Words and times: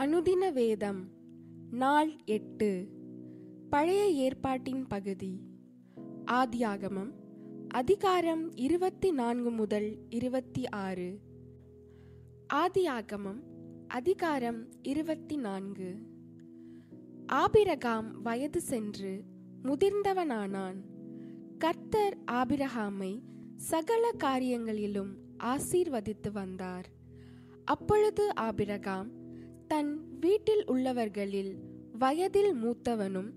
அனுதின 0.00 0.52
வேதம் 0.52 1.08
நாள் 1.70 2.16
எட்டு. 2.24 2.88
பழைய 3.70 4.06
ஏற்பாட்டின் 4.06 4.86
பகுதி. 4.86 5.40
ஆதியாகமம் 6.24 7.10
அதிகாரம் 7.68 8.56
இருபத்தி 8.56 9.10
நான்கு 9.10 9.50
முதல் 9.50 9.96
இருபத்தி 10.08 10.68
ஆறு 10.68 11.20
ஆதியாகமம் 12.54 13.40
அதிகாரம் 13.88 14.68
இருபத்தி 14.82 15.36
நான்கு 15.36 15.98
ஆபிரகாம் 17.26 18.22
வயது 18.22 18.60
சென்று 18.60 19.24
முதிர்ந்தவனானான். 19.62 20.76
கர்த்தர் 21.58 22.18
ஆபிரகாமை 22.32 23.20
சகல 23.56 24.10
காரியங்களிலும் 24.18 25.12
ஆசீர்வதித்து 25.42 26.32
வந்தார். 26.32 26.88
அப்பொழுது 27.64 28.34
ஆபிரகாம் 28.34 29.15
தன் 29.68 29.92
வீட்டில் 30.20 30.64
உள்ளவர்களில் 30.66 31.52
வயதில் 31.98 32.52
மூத்தவனும் 32.54 33.30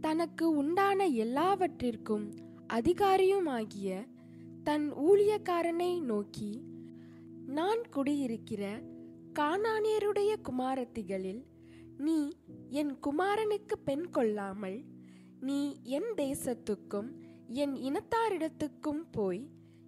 தனக்கு 0.00 0.46
உண்டான 0.54 1.06
எல்லாவற்றிற்கும் 1.16 2.26
அதிகாரியுமாகிய 2.74 3.90
தன் 4.64 4.86
ஊழியக்காரனை 5.02 5.92
நோக்கி 6.02 6.50
நான் 7.48 7.82
குடியிருக்கிற 7.90 8.62
கானானியருடைய 9.38 10.32
குமாரத்திகளில் 10.42 11.42
நீ 11.98 12.18
என் 12.70 12.92
குமாரனுக்கு 13.00 13.76
பெண் 13.84 14.06
கொள்ளாமல் 14.10 14.78
நீ 15.40 15.60
என் 15.90 16.10
தேசத்துக்கும் 16.16 17.10
என் 17.56 17.74
இனத்தாரிடத்துக்கும் 17.82 19.04
போய் 19.10 19.42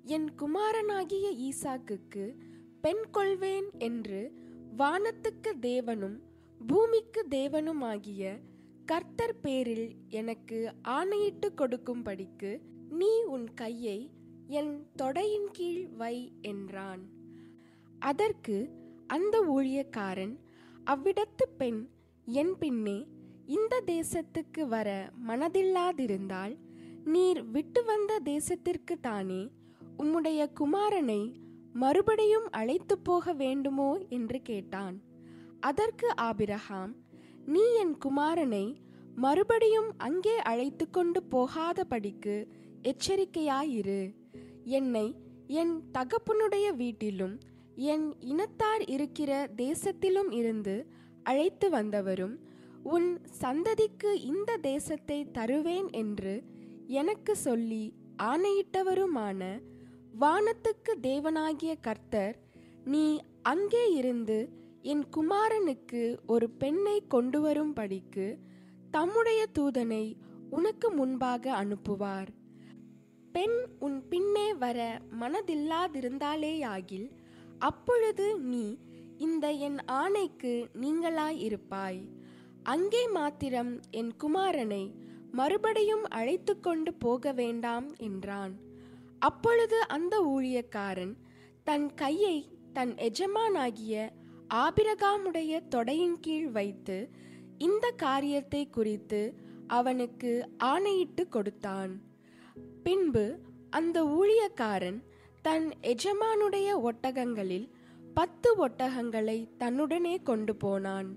என் 0.08 0.28
குமாரனாகிய 0.34 1.26
ஈசாக்குக்கு 1.48 2.24
பெண் 2.80 3.04
கொள்வேன் 3.10 3.68
என்று 3.80 4.20
வானத்துக்கு 4.78 5.54
தேவனும் 5.60 6.18
பூமிக்கு 6.68 7.26
தேவனுமாகிய 7.30 8.38
கர்த்தர் 8.86 9.40
பேரில் 9.40 9.96
எனக்கு 10.08 10.72
ஆணையிட்டு 10.82 11.52
கொடுக்கும்படிக்கு 11.56 12.60
நீ 12.90 13.22
உன் 13.22 13.54
கையை 13.54 14.10
என் 14.46 14.86
தொடையின் 15.02 15.50
கீழ் 15.52 15.88
வை 15.88 16.32
என்றான். 16.40 17.08
அதற்கு 17.98 18.70
அந்த 19.06 19.42
ஊழியக்காரன் 19.42 20.38
அவ்விடத்து 20.84 21.42
பெண் 21.58 21.88
என் 22.26 22.58
பின்னே 22.58 23.06
இந்த 23.46 23.82
தேசத்துக்கு 23.86 24.68
வர 24.68 25.10
மனதில்லாதிருந்தால் 25.26 26.58
நீர் 27.04 27.44
விட்டு 27.44 27.84
வந்த 27.84 28.20
தேசத்திற்கு 28.24 29.00
தானே 29.00 29.50
உம்முடைய 29.98 30.52
குமாரனை 30.60 31.36
மறுபடியும் 31.74 32.50
அழைத்து 32.50 32.98
போக 32.98 33.32
வேண்டுமோ 33.32 33.98
என்று 34.08 34.42
கேட்டான். 34.42 34.96
அதற்கு 35.60 36.14
ஆபிரகாம் 36.14 36.96
நீ 37.46 37.74
என் 37.74 37.96
குமாரனை 38.04 38.76
மறுபடியும் 39.14 39.90
அங்கே 39.96 40.36
அழைத்து 40.36 40.90
கொண்டு 40.90 41.22
போகாதபடிக்கு 41.30 42.48
எச்சரிக்கையாயிரு. 42.82 44.14
என்னை 44.64 45.06
என் 45.46 45.82
தகப்பனுடைய 45.92 46.68
வீட்டிலும் 46.76 47.38
என் 47.74 48.14
இனத்தார் 48.18 48.88
இருக்கிற 48.88 49.48
தேசத்திலும் 49.56 50.32
இருந்து 50.32 50.86
அழைத்து 51.22 51.70
வந்தவரும் 51.70 52.36
உன் 52.82 53.20
சந்ததிக்கு 53.40 54.12
இந்த 54.14 54.56
தேசத்தை 54.56 55.30
தருவேன் 55.30 55.90
என்று 55.90 56.42
எனக்கு 56.86 57.36
சொல்லி 57.36 57.94
ஆணையிட்டவருமான 58.22 59.40
வானத்துக்கு 60.20 60.92
தேவனாகிய 61.02 61.74
கர்த்தர் 61.80 62.36
நீ 62.84 63.20
அங்கே 63.42 63.92
இருந்து 63.92 64.38
என் 64.82 65.04
குமாரனுக்கு 65.16 66.18
ஒரு 66.26 66.50
பெண்ணை 66.50 67.06
கொண்டு 67.06 67.40
வரும்படிக்கு 67.40 68.38
தம்முடைய 68.90 69.46
தூதனை 69.58 70.16
உனக்கு 70.50 70.90
முன்பாக 70.90 71.64
அனுப்புவார். 71.64 72.28
பெண் 73.32 73.58
உன் 73.78 74.08
பின்னே 74.08 74.54
வர 74.54 75.00
மனதில்லாதிருந்தாலேயாகில் 75.20 77.08
அப்பொழுது 77.58 78.38
நீ 78.38 78.78
இந்த 79.16 79.52
என் 79.52 79.78
ஆணைக்கு 79.86 80.68
நீங்களாய் 80.80 81.38
இருப்பாய் 81.38 82.00
அங்கே 82.62 83.08
மாத்திரம் 83.08 83.80
என் 83.90 84.12
குமாரனை 84.22 84.84
மறுபடியும் 85.32 86.02
அழைத்து 86.02 86.60
கொண்டு 86.60 86.94
போக 86.94 87.32
வேண்டாம் 87.32 87.94
என்றான். 87.96 88.54
அப்பொழுது 89.18 89.88
அந்த 89.88 90.20
ஊழியக்காரன் 90.22 91.14
தன் 91.64 91.94
கையை 91.94 92.48
தன் 92.72 92.94
எஜமானாகிய 92.94 94.10
ஆபிரகாமுடைய 94.54 95.60
தொடையின் 95.74 96.20
கீழ் 96.20 96.48
வைத்து 96.48 97.10
இந்த 97.58 97.90
காரியத்தை 97.90 98.70
குறித்து 98.70 99.34
அவனுக்கு 99.66 100.48
ஆணையிட்டு 100.58 101.28
கொடுத்தான். 101.28 102.00
பின்பு 102.82 103.38
அந்த 103.70 104.04
ஊழியக்காரன் 104.04 105.02
தன் 105.42 105.70
எஜமானுடைய 105.82 106.68
ஒட்டகங்களில் 106.82 107.68
பத்து 108.14 108.66
ஒட்டகங்களை 108.66 109.48
தன்னுடனே 109.58 110.22
கொண்டு 110.22 110.56
போனான். 110.56 111.16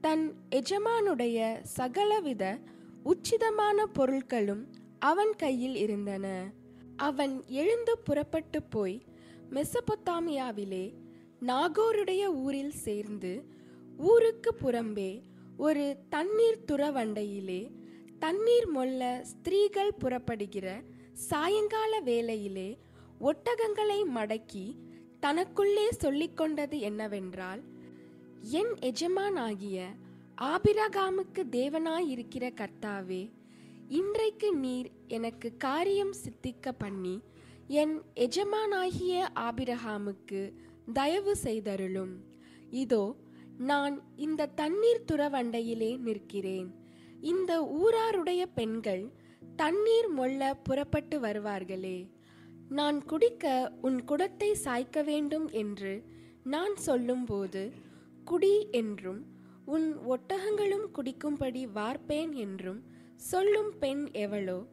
தன் 0.00 0.34
எஜமானுடைய 0.50 1.56
சகலவித 1.76 2.58
உச்சிதமான 3.04 3.84
பொருட்களும் 3.94 4.64
அவன் 4.98 5.34
கையில் 5.36 5.74
இருந்தன. 5.74 6.26
அவன் 6.98 7.34
எழுந்து 7.52 7.94
புறப்பட்டு 7.98 8.62
போய் 8.64 8.96
மெசபொத்தாமியாவிலே 9.52 10.84
நாகோருடைய 11.46 12.24
ஊரில் 12.42 12.76
சேர்ந்து 12.78 13.32
ஊருக்கு 14.06 14.50
புறம்பே 14.62 15.10
ஒரு 15.56 15.84
தண்ணீர் 16.08 16.64
துறவண்டையிலே 16.66 17.62
தண்ணீர் 18.18 18.68
மொல்ல 18.68 19.02
ஸ்திரீகள் 19.22 19.98
புறப்படுகிற 19.98 20.68
சாயங்கால 21.28 21.92
வேளையிலே 22.00 22.68
ஒட்டகங்களை 23.20 24.00
மடக்கி 24.14 24.66
தனக்குள்ளே 25.20 25.88
சொல்லிக்கொண்டது 26.04 26.76
என்னவென்றால் 26.80 27.62
என் 28.52 28.74
எஜமானாகிய 28.82 29.78
ஆபிரகாமுக்கு 30.48 31.42
தேவனாயிருக்கிற 31.50 32.44
கர்த்தாவே 32.54 33.22
இன்றைக்கு 33.90 34.48
நீர் 34.54 34.88
எனக்கு 35.08 35.48
காரியம் 35.56 36.12
சித்திக்க 36.24 36.72
பண்ணி 36.78 37.20
என் 37.66 37.94
எஜமானாகிய 38.14 39.14
ஆபிரகாமுக்கு 39.34 40.52
தயவு 40.92 41.36
செய்தருளும். 41.42 42.12
இதோ 42.70 43.16
நான் 43.58 43.94
இந்த 44.16 44.48
தண்ணீர் 44.54 45.00
துறவண்டையிலே 45.12 45.98
நிற்கிறேன். 45.98 46.68
இந்த 47.20 47.52
ஊராருடைய 47.78 48.44
பெண்கள் 48.54 49.04
தண்ணீர் 49.56 50.10
மொள்ள 50.10 50.54
புறப்பட்டு 50.54 51.20
வருவார்களே. 51.20 51.98
நான் 52.68 53.04
குடிக்க 53.04 53.72
உன் 53.80 54.04
குடத்தை 54.04 54.54
சாய்க்க 54.64 55.02
வேண்டும் 55.02 55.48
என்று 55.48 56.04
நான் 56.44 56.76
சொல்லும்போது 56.76 57.72
குடி 58.24 58.54
என்றும் 58.70 59.20
உன் 59.64 59.88
ஒட்டகங்களும் 60.08 60.86
குடிக்கும்படி 60.94 61.64
வார்ப்பேன் 61.74 62.34
என்றும் 62.34 62.87
சொல்லும் 63.18 63.78
பெண் 63.78 64.08
எவளோ 64.12 64.66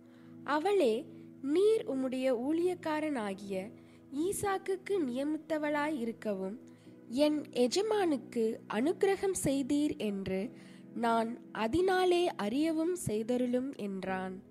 அவளே 0.44 1.06
நீர் 1.42 1.86
உம்முடைய 1.88 2.32
ஊழியக்காரனாகிய 2.32 3.72
ஈசாக்குக்கு 4.16 4.90
நியமித்தவளாய் 4.90 5.98
இருக்கவும் 6.00 6.60
என் 7.08 7.44
எஜமானுக்கு 7.52 8.58
அனுக்கிரகம் 8.74 9.34
செய்தீர் 9.44 9.98
என்று 9.98 10.50
நான் 10.94 11.38
அதனாலே 11.52 12.28
அறியவும் 12.28 12.98
செய்தருளும் 13.08 13.76
என்றான். 13.76 14.44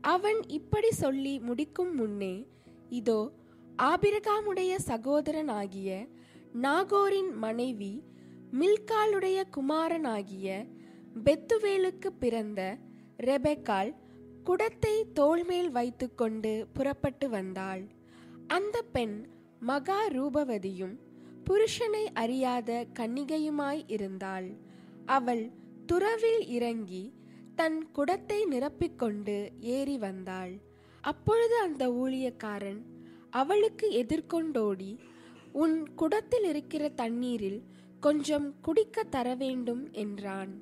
அவன் 0.00 0.48
இப்படி 0.48 0.90
சொல்லி 0.90 1.38
முடிக்கும் 1.38 1.94
முன்னே 1.94 2.46
இதோ 2.88 3.32
ஆபிரகாமுடைய 3.78 4.78
சகோதரனாகிய 4.86 6.08
நாகோரின் 6.62 7.34
மனைவி 7.34 8.02
மில்காலுடைய 8.52 9.44
குமாரனாகிய 9.56 10.66
பெத்துவேலுக்கு 11.24 12.08
பிறந்த 12.18 12.78
ரெபெக்கால் 13.18 13.90
குடத்தை 14.44 14.94
தோள்மேல் 15.14 15.70
வைத்துக்கொண்டு 15.70 16.52
புறப்பட்டு 16.72 17.26
வந்தாள். 17.28 17.82
அந்த 18.46 18.76
பெண் 18.82 19.16
மகா 19.60 20.00
ரூபவதியும் 20.08 20.94
புருஷனை 21.44 22.04
அறியாத 22.12 22.86
கன்னிகையுமாய் 22.98 23.82
இருந்தாள். 23.86 24.48
அவள் 25.06 25.44
துறவில் 25.86 26.42
இறங்கி 26.48 27.04
தன் 27.54 27.78
குடத்தை 27.90 28.40
நிரப்பிக்கொண்டு 28.50 29.36
ஏறி 29.60 29.98
வந்தாள். 29.98 30.54
அப்பொழுது 31.04 31.56
அந்த 31.58 31.84
ஊழியக்காரன் 31.92 32.80
அவளுக்கு 33.30 33.86
எதிர்கொண்டோடி 34.02 34.92
உன் 35.52 35.76
குடத்தில் 35.94 36.44
இருக்கிற 36.44 36.84
தண்ணீரில் 36.88 37.60
கொஞ்சம் 38.00 38.48
குடிக்க 38.60 39.02
தர 39.02 39.28
வேண்டும் 39.34 39.84
என்றான். 39.92 40.52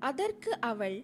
அதற்கு 0.00 0.52
அவள் 0.60 0.98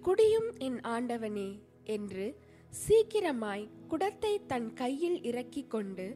குடியும் 0.00 0.50
என் 0.58 0.80
ஆண்டவனே 0.94 1.50
என்று 1.84 2.26
சீக்கிரமாய் 2.72 3.64
குடத்தை 3.88 4.32
தன் 4.46 4.72
கையில் 4.72 5.18
இறக்கி 5.22 5.62
கொண்டு 5.66 6.06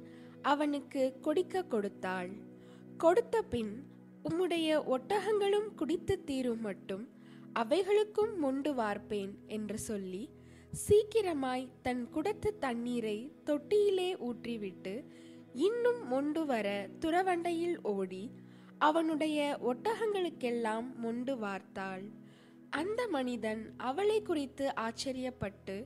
அவனுக்கு 0.43 1.03
குடிக்க 1.21 1.63
கொடுத்தாள். 1.65 2.31
கொடுத்த 2.97 3.37
பின் 3.43 3.75
உம்முடைய 4.23 4.69
ஒட்டகங்களும் 4.95 5.69
குடித்து 5.75 6.15
தீரும் 6.25 6.61
மட்டும் 6.61 7.05
அவைகளுக்கும் 7.53 8.33
மொண்டு 8.37 8.71
வார்ப்பேன் 8.75 9.33
என்று 9.47 9.79
சொல்லி 9.79 10.23
சீக்கிரமாய் 10.73 11.69
தன் 11.83 12.03
குடத்து 12.15 12.51
தண்ணீரை 12.59 13.19
தொட்டியிலே 13.47 14.11
ஊற்றிவிட்டு 14.29 14.95
இன்னும் 15.67 16.01
மொண்டு 16.09 16.43
வர 16.47 16.89
துறவண்டையில் 17.01 17.79
ஓடி 17.93 18.25
அவனுடைய 18.79 19.59
ஒட்டகங்களுக்கெல்லாம் 19.63 20.89
மொண்டு 20.97 21.35
வார்த்தாள். 21.37 22.05
அந்த 22.77 23.09
மனிதன் 23.09 23.63
அவளை 23.77 24.23
குறித்து 24.23 24.75
ஆச்சரியப்பட்டு 24.81 25.77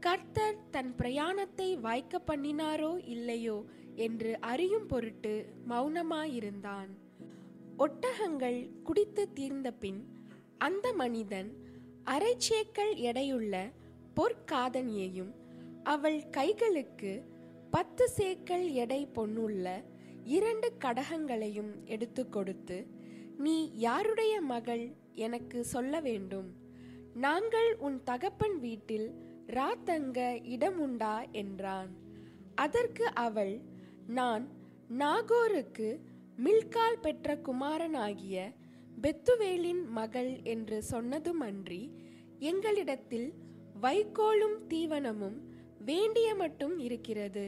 கர்த்தர் 0.00 0.58
தன் 0.70 0.94
பிரயாணத்தை 0.94 1.68
வாய்க்க 1.80 2.20
பண்ணினாரோ 2.26 2.98
இல்லையோ? 3.06 3.56
என்று 3.96 4.40
அறியும் 4.40 4.86
பொருட்டு 4.86 5.32
மௌனமாயிருந்தான். 5.68 6.90
ஒட்டகங்கள் 7.76 8.82
குடித்து 8.82 9.32
தீர்ந்த 9.32 9.72
பின் 9.72 10.00
அந்த 10.58 10.86
மனிதன் 10.92 11.50
அரைச்சேக்கள் 12.04 12.92
எடையுள்ள 13.00 13.54
பொற்காதனியையும் 14.16 15.32
அவள் 15.82 16.20
கைகளுக்கு 16.30 17.12
பத்து 17.70 18.10
சேக்கள் 18.16 18.66
எடை 18.72 19.08
பொன்னுள்ள 19.14 19.66
இரண்டு 20.24 20.68
கடகங்களையும் 20.84 21.84
எடுத்து 21.84 22.28
கொடுத்து 22.28 22.78
நீ 23.36 23.56
யாருடைய 23.78 24.40
மகள் 24.40 24.84
எனக்கு 25.18 25.58
சொல்ல 25.64 26.00
வேண்டும். 26.00 26.48
நாங்கள் 27.14 27.70
உன் 27.86 27.98
தகப்பன் 28.04 28.56
வீட்டில் 28.58 29.08
ராத்தங்க 29.48 30.18
இடம் 30.54 30.78
உண்டா 30.78 31.16
என்றான். 31.42 31.90
அதற்கு 32.54 33.06
அவள் 33.26 33.54
நான் 34.18 34.44
நாகோருக்கு 34.98 35.88
மில்கால் 36.36 37.02
பெற்ற 37.02 37.36
குமாரனாகிய 37.38 38.36
பெத்துவேலின் 39.02 39.82
மகள் 39.98 40.32
என்று 40.44 40.78
சொன்னதுமன்றி 40.90 41.82
எங்களிடத்தில் 42.50 43.28
வைக்கோலும் 43.80 44.58
தீவனமும் 44.68 45.38
வேண்டிய 45.84 46.28
மட்டும் 46.34 46.76
இருக்கிறது. 46.78 47.46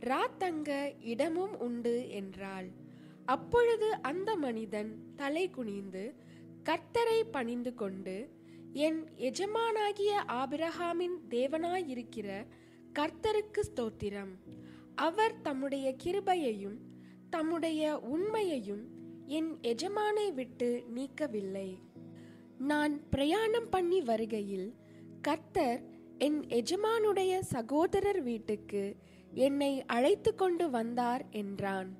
ராத்தங்க 0.00 0.70
இடமும் 1.12 1.54
உண்டு 1.58 1.94
என்றாள். 2.20 2.68
அப்பொழுது 3.26 3.88
அந்த 4.02 4.30
மனிதன் 4.36 4.90
தலை 5.16 5.44
குனிந்து 5.50 6.04
கர்த்தரை 6.64 7.22
பணிந்து 7.30 7.74
கொண்டு 7.74 8.28
என் 8.72 9.04
எஜமானாகிய 9.16 10.12
ஆபிரகாமின் 10.28 11.16
தேவனாயிருக்கிற 11.30 12.46
கர்த்தருக்கு 12.98 13.60
ஸ்தோத்திரம். 13.60 14.32
அவர் 14.94 15.40
தம்முடைய 15.40 15.94
கிருபையையும் 16.04 16.78
தம்முடைய 17.30 17.98
உண்மையையும் 17.98 18.84
என் 19.26 19.56
எஜமானை 19.62 20.32
விட்டு 20.32 20.84
நீக்கவில்லை. 20.94 21.78
நான் 22.58 23.08
பிரயாணம் 23.10 23.68
பண்ணி 23.70 24.00
வருகையில் 24.00 24.74
கர்த்தர் 25.22 25.82
என் 26.18 26.40
எஜமானுடைய 26.40 27.38
சகோதரர் 27.38 28.22
வீட்டுக்கு 28.22 28.96
என்னை 29.30 29.84
அழைத்து 29.84 30.34
கொண்டு 30.34 30.70
வந்தார் 30.70 31.26
என்றான். 31.30 31.90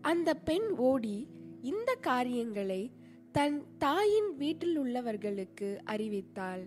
அந்த 0.00 0.34
பெண் 0.34 0.68
ஓடி 0.76 1.26
இந்த 1.62 1.94
காரியங்களை 1.94 2.82
தன் 3.32 3.64
தாயின் 3.78 4.36
வீட்டில் 4.36 4.80
உள்ளவர்களுக்கு 4.80 5.68
அறிவித்தாள். 5.86 6.62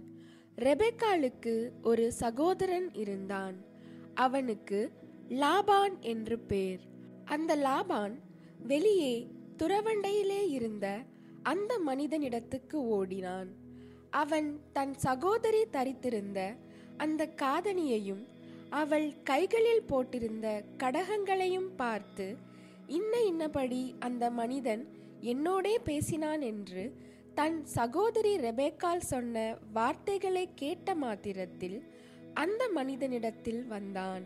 ரெபெக்காளுக்கு 0.58 1.70
ஒரு 1.84 2.12
சகோதரன் 2.12 2.94
இருந்தான். 2.94 3.56
அவனுக்கு 4.16 4.92
லாபான் 5.30 6.00
என்று 6.00 6.40
பேர். 6.40 6.80
அந்த 7.26 7.56
லாபான் 7.56 8.16
வெளியே 8.68 9.28
துறவண்டையிலே 9.58 10.50
இருந்த 10.50 11.00
அந்த 11.44 11.80
மனிதனிடத்துக்கு 11.86 12.74
ஓடினான். 12.74 13.50
அவன் 14.10 14.60
தன் 14.74 14.94
சகோதரி 14.94 15.66
தரித்திருந்த 15.72 16.40
அந்த 16.98 17.30
காதணியையும் 17.42 18.24
அவள் 18.70 19.14
கைகளில் 19.24 19.88
போட்டிருந்த 19.90 20.48
கடகங்களையும் 20.78 21.72
பார்த்து 21.76 22.36
இன்ன 22.88 23.18
இன்னபடி 23.32 23.94
அந்த 24.00 24.30
மனிதன் 24.30 24.84
என்னோடே 25.24 25.76
பேசினான் 25.84 26.42
என்று 26.42 26.94
தன் 27.36 27.66
சகோதரி 27.66 28.38
ரெபேக்கால் 28.38 28.98
சொன்ன 28.98 29.58
வார்த்தைகளை 29.74 30.50
கேட்ட 30.56 30.96
மாத்திரத்தில் 30.96 31.84
அந்த 32.34 32.70
மனிதனிடத்தில் 32.70 33.68
வந்தான். 33.68 34.24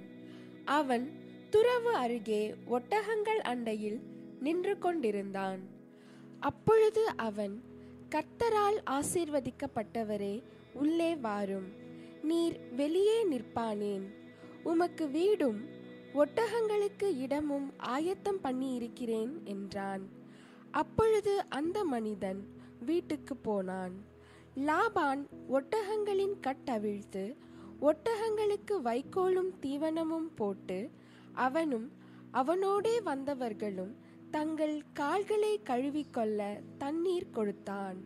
அவன் 0.65 1.11
துறவு 1.49 1.93
அருகே 1.93 2.53
ஒட்டகங்கள் 2.69 3.41
அண்டையில் 3.41 3.99
நின்று 4.39 4.77
கொண்டிருந்தான். 4.77 5.59
அப்பொழுது 6.39 7.07
அவன் 7.15 7.61
கர்த்தரால் 8.09 8.79
ஆசீர்வதிக்கப்பட்டவரே 8.85 10.43
உள்ளே 10.73 11.15
வாரும். 11.15 11.69
நீர் 12.23 12.59
வெளியே 12.75 13.25
நிற்பானேன். 13.25 14.05
உமக்கு 14.63 15.09
வீடும் 15.09 15.65
ஒட்டகங்களுக்கு 16.13 17.17
இடமும் 17.17 17.73
ஆயத்தம் 17.77 18.41
பண்ணி 18.41 18.73
இருக்கிறேன் 18.73 19.41
என்றான். 19.43 20.16
அப்பொழுது 20.71 21.49
அந்த 21.49 21.83
மனிதன் 21.83 22.55
வீட்டுக்கு 22.85 23.35
போனான். 23.35 23.93
லாபான் 24.55 25.27
ஒட்டகங்களின் 25.49 26.39
கட்டவிழ்த்து 26.39 27.35
ஒட்டகங்களுக்கு 27.81 28.81
வைக்கோலும் 28.83 29.51
தீவனமும் 29.61 30.29
போட்டு 30.35 30.89
அவனும் 31.33 31.91
அவனோடே 32.31 32.99
வந்தவர்களும் 32.99 33.93
தங்கள் 34.31 34.81
கால்களை 34.93 35.59
கழுவிக்கொள்ள 35.63 36.61
தண்ணீர் 36.77 37.29
கொடுத்தான். 37.29 37.97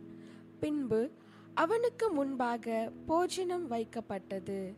பின்பு 0.60 1.10
அவனுக்கு 1.54 2.10
முன்பாக 2.10 2.92
போஜனம் 3.06 3.70
வைக்கப்பட்டது. 3.70 4.74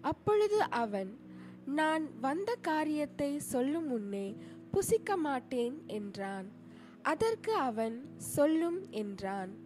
அப்பொழுது 0.00 0.60
அவன் 0.62 1.18
நான் 1.64 2.20
வந்த 2.20 2.54
காரியத்தை 2.60 3.38
சொல்லும் 3.38 3.86
முன்னே 3.86 4.36
புசிக்க 4.72 5.16
மாட்டேன் 5.16 5.82
என்றான். 5.86 6.60
அதற்கு 7.02 7.54
அவன் 7.54 8.10
சொல்லும் 8.16 8.90
என்றான். 8.90 9.56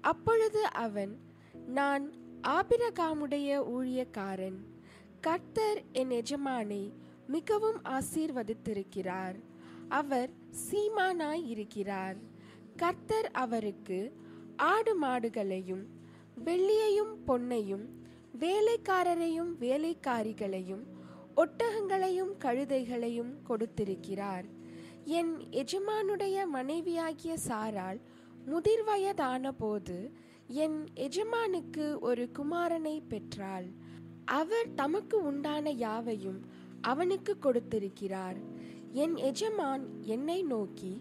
அப்பொழுது 0.00 0.72
அவன் 0.72 1.18
நான் 1.66 2.12
ஆபிரகாமுடைய 2.42 3.60
ஊழியக்காரன். 3.76 4.56
கர்த்தர் 5.20 5.82
என் 5.92 6.10
எஜமானை 6.10 6.92
மிகவும் 7.26 7.80
ஆசீர்வதித்திருக்கிறார். 7.82 9.34
அவர் 9.88 10.30
சீமானாய் 10.70 11.46
இருக்கிறார். 11.46 12.16
கர்த்தர் 12.76 13.30
அவருக்கு 13.30 14.12
ஆடு 14.56 15.02
மாடுகளையும் 15.02 15.84
வெள்ளியையும் 16.44 17.14
பொன்னையும் 17.26 17.86
வேலைக்காரரையும் 18.38 19.50
வேலைக்காரிகளையும் 19.60 20.82
ஒட்டகங்களையும் 21.36 22.32
கழுதைகளையும் 22.38 23.42
கொடுத்திருக்கிறார். 23.42 24.57
என் 25.16 25.34
எஜமானுடைய 25.50 26.36
மனைவியாகிய 26.46 27.34
சாராள் 27.48 27.98
முதிர் 28.46 28.82
வயதான 28.84 29.52
போது 29.52 29.96
என் 30.64 30.78
எஜமானுக்கு 30.94 31.98
ஒரு 31.98 32.24
குமாரனை 32.38 32.94
பெற்றாள். 33.08 33.68
அவர் 34.24 34.68
தமக்கு 34.74 35.18
உண்டான 35.22 35.70
யாவையும் 35.70 36.40
அவனுக்கு 36.80 37.38
கொடுத்திருக்கிறார். 37.38 38.38
என் 38.92 39.16
எஜமான் 39.16 39.84
என்னை 40.06 40.42
நோக்கி 40.42 40.92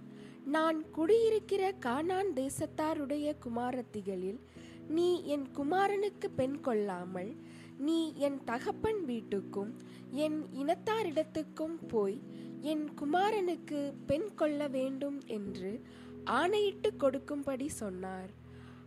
நான் 0.45 0.79
குடியிருக்கிற 0.91 1.73
கானான் 1.85 2.31
தேசத்தாருடைய 2.35 3.35
குமாரத்திகளில் 3.45 4.39
நீ 4.87 5.09
என் 5.25 5.47
குமாரனுக்கு 5.55 6.27
பெண் 6.35 6.59
கொள்ளாமல் 6.61 7.31
நீ 7.77 7.99
என் 8.17 8.43
தகப்பன் 8.43 9.01
வீட்டுக்கும் 9.07 9.71
என் 10.11 10.37
இனத்தாரிடத்துக்கும் 10.53 11.77
போய் 11.87 12.19
என் 12.61 12.87
குமாரனுக்கு 13.01 13.93
பெண் 14.05 14.29
கொள்ள 14.35 14.67
வேண்டும் 14.67 15.21
என்று 15.25 15.81
ஆணையிட்டு 16.23 16.95
கொடுக்கும்படி 16.95 17.69
சொன்னார். 17.69 18.29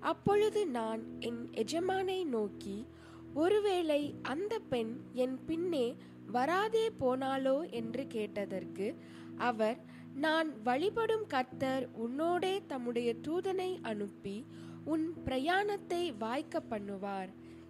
அப்பொழுது 0.01 0.67
நான் 0.67 1.03
என் 1.19 1.51
எஜமானை 1.53 2.27
நோக்கி 2.27 2.87
ஒருவேளை 3.35 4.15
அந்த 4.23 4.59
பெண் 4.59 5.01
என் 5.13 5.39
பின்னே 5.47 5.97
வராதே 6.27 6.91
போனாலோ 7.01 7.71
என்று 7.71 8.07
கேட்டதற்கு 8.07 8.95
அவர் 9.37 9.79
நான் 10.15 10.63
வழிபடும் 10.63 11.27
கர்த்தர் 11.27 11.89
உன்னோடே 12.07 12.61
தம்முடைய 12.67 13.15
தூதனை 13.29 13.79
அனுப்பி 13.83 14.45
உன் 14.85 15.13
பிரயாணத்தை 15.25 16.17
வாய்க்க 16.19 16.63
பண்ணுவார். 16.71 17.29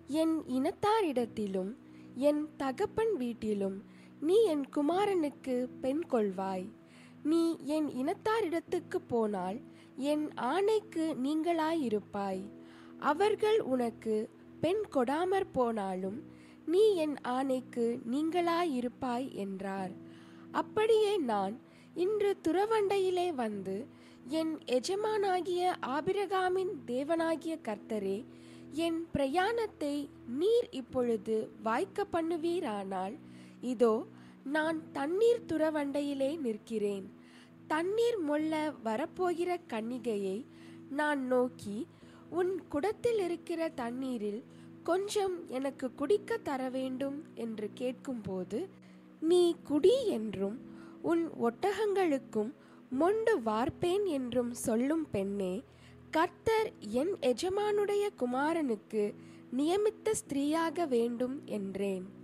என் 0.09 0.42
இனத்தாரிடத்திலும் 0.49 1.73
என் 2.14 2.49
தகப்பன் 2.57 3.16
வீட்டிலும் 3.16 3.89
நீ 4.21 4.37
என் 4.45 4.65
குமாரனுக்கு 4.77 5.57
பெண் 5.81 6.03
கொள்வாய். 6.11 6.67
நீ 7.23 7.43
என் 7.77 7.89
இனத்தாரிடத்துக்கு 8.00 8.99
போனால் 9.09 9.59
என் 10.12 10.27
ஆணைக்கு 10.35 11.07
நீங்களாயிருப்பாய். 11.25 12.43
அவர்கள் 12.99 13.61
உனக்கு 13.61 14.15
பெண் 14.61 14.83
கொடாமற் 14.95 15.53
போனாலும் 15.53 16.19
நீ 16.67 16.83
என் 16.95 17.17
ஆணைக்கு 17.37 17.87
நீங்களாயிருப்பாய் 18.11 19.29
என்றார். 19.45 19.93
அப்படியே 20.53 21.12
நான் 21.31 21.55
இன்று 21.95 22.31
துறவண்டையிலே 22.49 23.29
வந்து 23.35 23.77
என் 24.29 24.53
எஜமானாகிய 24.77 25.73
ஆபிரகாமின் 25.97 26.73
தேவனாகிய 26.87 27.55
கர்த்தரே 27.69 28.19
என் 28.87 29.00
பிரயாணத்தை 29.15 29.95
நீர் 30.41 30.69
இப்பொழுது 30.71 31.37
வாய்க்க 31.62 32.05
பண்ணுவீரானால் 32.12 33.15
இதோ 33.61 34.07
நான் 34.45 34.93
தண்ணீர் 34.93 35.45
துறவண்டையிலே 35.49 36.38
நிற்கிறேன். 36.38 37.11
தண்ணீர் 37.67 38.19
மொள்ள 38.19 38.73
வரப்போகிற 38.85 39.57
கன்னிகையை 39.69 40.45
நான் 40.90 41.26
நோக்கி 41.26 41.87
உன் 42.31 42.69
குடத்தில் 42.69 43.19
இருக்கிற 43.19 43.69
தண்ணீரில் 43.69 44.45
கொஞ்சம் 44.83 45.49
எனக்கு 45.49 45.95
குடிக்க 45.95 46.37
தர 46.37 46.69
வேண்டும் 46.69 47.25
என்று 47.35 47.71
கேட்கும்போது 47.75 48.69
நீ 49.21 49.57
குடி 49.64 50.07
என்றும் 50.07 50.59
உன் 51.02 51.31
ஒட்டகங்களுக்கும் 51.43 52.52
மொண்டு 52.90 53.40
வார்ப்பேன் 53.40 54.05
என்றும் 54.05 54.55
சொல்லும் 54.55 55.11
பெண்ணே 55.11 55.62
கர்த்தர் 56.11 56.73
என் 56.79 57.12
எஜமானுடைய 57.21 58.07
குமாரனுக்கு 58.19 59.14
நியமித்த 59.52 60.14
ஸ்திரீயாக 60.14 60.87
வேண்டும் 60.87 61.43
என்றேன். 61.45 62.19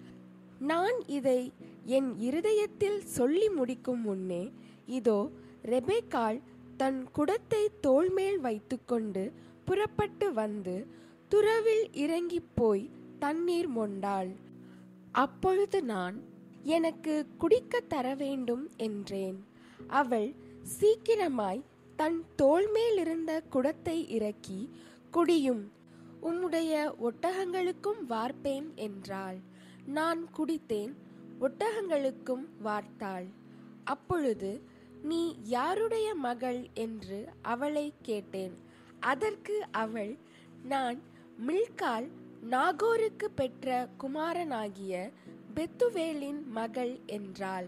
நான் 0.59 0.97
இதை 1.07 1.53
என் 1.85 2.11
இருதயத்தில் 2.19 3.01
சொல்லி 3.07 3.49
முடிக்கும் 3.49 4.01
முன்னே 4.01 4.45
இதோ 4.87 5.19
ரெபேக்காள் 5.65 6.39
தன் 6.77 7.01
குடத்தை 7.13 7.71
தோள்மேல் 7.81 8.39
வைத்துக்கொண்டு 8.39 9.33
புறப்பட்டு 9.65 10.33
வந்து 10.33 10.77
துறவில் 11.31 11.87
இறங்கிப் 11.93 12.53
போய் 12.55 12.91
தண்ணீர் 13.19 13.69
மொண்டாள். 13.69 14.31
அப்பொழுது 15.13 15.83
நான் 15.83 16.17
எனக்கு 16.63 17.27
குடிக்க 17.39 17.81
தர 17.81 18.15
வேண்டும் 18.15 18.71
என்றேன். 18.77 19.39
அவள் 19.89 20.35
சீக்கிரமாய் 20.81 21.63
தன் 21.97 22.25
தோள்மேலிருந்த 22.37 23.43
குடத்தை 23.51 23.99
இறக்கி 24.09 24.61
குடியும் 25.11 25.65
உம்முடைய 26.23 26.73
ஒட்டகங்களுக்கும் 27.01 28.01
வார்ப்பேன் 28.09 28.75
என்றாள். 28.75 29.39
நான் 29.87 30.28
குடித்தேன் 30.38 30.93
ஒட்டகங்களுக்கும் 31.40 32.45
வார்த்தாள். 32.64 33.26
அப்பொழுது 33.85 34.61
நீ 35.02 35.37
யாருடைய 35.43 36.14
மகள்? 36.14 36.69
என்று 36.75 37.28
அவளை 37.43 37.95
கேட்டேன். 38.02 38.55
அதற்கு 39.00 39.66
அவள் 39.71 40.16
நான் 40.62 41.00
மில்கால் 41.47 42.09
நாகோருக்கு 42.50 43.25
பெற்ற 43.35 43.88
குமாரனாகிய 43.99 45.11
பெத்துவேலின் 45.55 46.47
மகள் 46.47 46.99
என்றாள். 47.07 47.66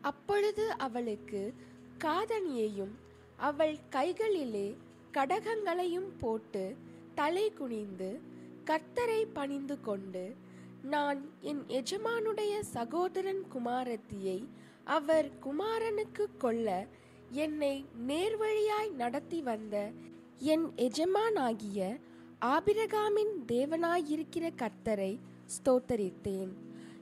அப்பொழுது 0.00 0.70
அவளுக்கு 0.70 1.54
காதணியையும் 1.98 2.94
அவள் 3.36 3.78
கைகளிலே 3.90 4.76
கடகங்களையும் 5.12 6.10
போட்டு 6.18 6.76
தலை 7.14 7.52
குனிந்து 7.52 8.20
கர்த்தரை 8.64 9.26
பணிந்து 9.32 9.80
கொண்டு 9.80 10.41
நான் 10.82 11.30
என் 11.40 11.62
எஜமானுடைய 11.68 12.60
சகோதரன் 12.60 13.42
குமாரத்தியை 13.54 14.46
அவர் 14.84 15.30
குமாரனுக்கு 15.44 16.26
கொல்ல 16.38 16.86
என்னை 17.30 17.84
நேர்வழியாய் 18.06 18.92
நடத்தி 18.96 19.42
வந்த 19.42 19.90
என் 20.38 20.66
எஜமானாகிய 20.76 22.00
ஆபிரகாமின் 22.40 23.34
தேவனாயிருக்கிற 23.48 24.50
கர்த்தரை 24.56 25.18
ஸ்தோத்தரித்தேன். 25.46 26.52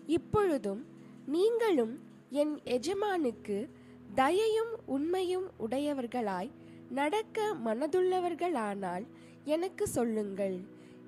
இப்பொழுதும் 0.07 0.85
நீங்களும் 1.27 1.99
என் 2.31 2.61
எஜமானுக்கு 2.65 3.69
தயையும் 4.15 4.73
உண்மையும் 4.87 5.51
உடையவர்களாய் 5.59 6.51
நடக்க 6.91 7.55
மனதுள்ளவர்களானால் 7.65 9.07
எனக்கு 9.45 9.89
சொல்லுங்கள். 9.89 10.61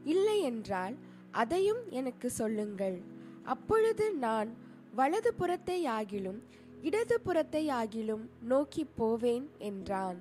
இல்லையென்றால் 0.05 0.95
அதையும் 1.41 1.83
எனக்கு 1.91 2.31
சொல்லுங்கள். 2.31 2.99
அப்பொழுது 3.45 4.05
நான் 4.25 4.51
வலது 4.95 5.31
புறத்தையாகிலும் 5.39 6.41
இடது 6.81 7.17
புறத்தையாகிலும் 7.27 8.25
நோக்கி 8.43 8.85
போவேன் 9.01 9.47
என்றான். 9.59 10.19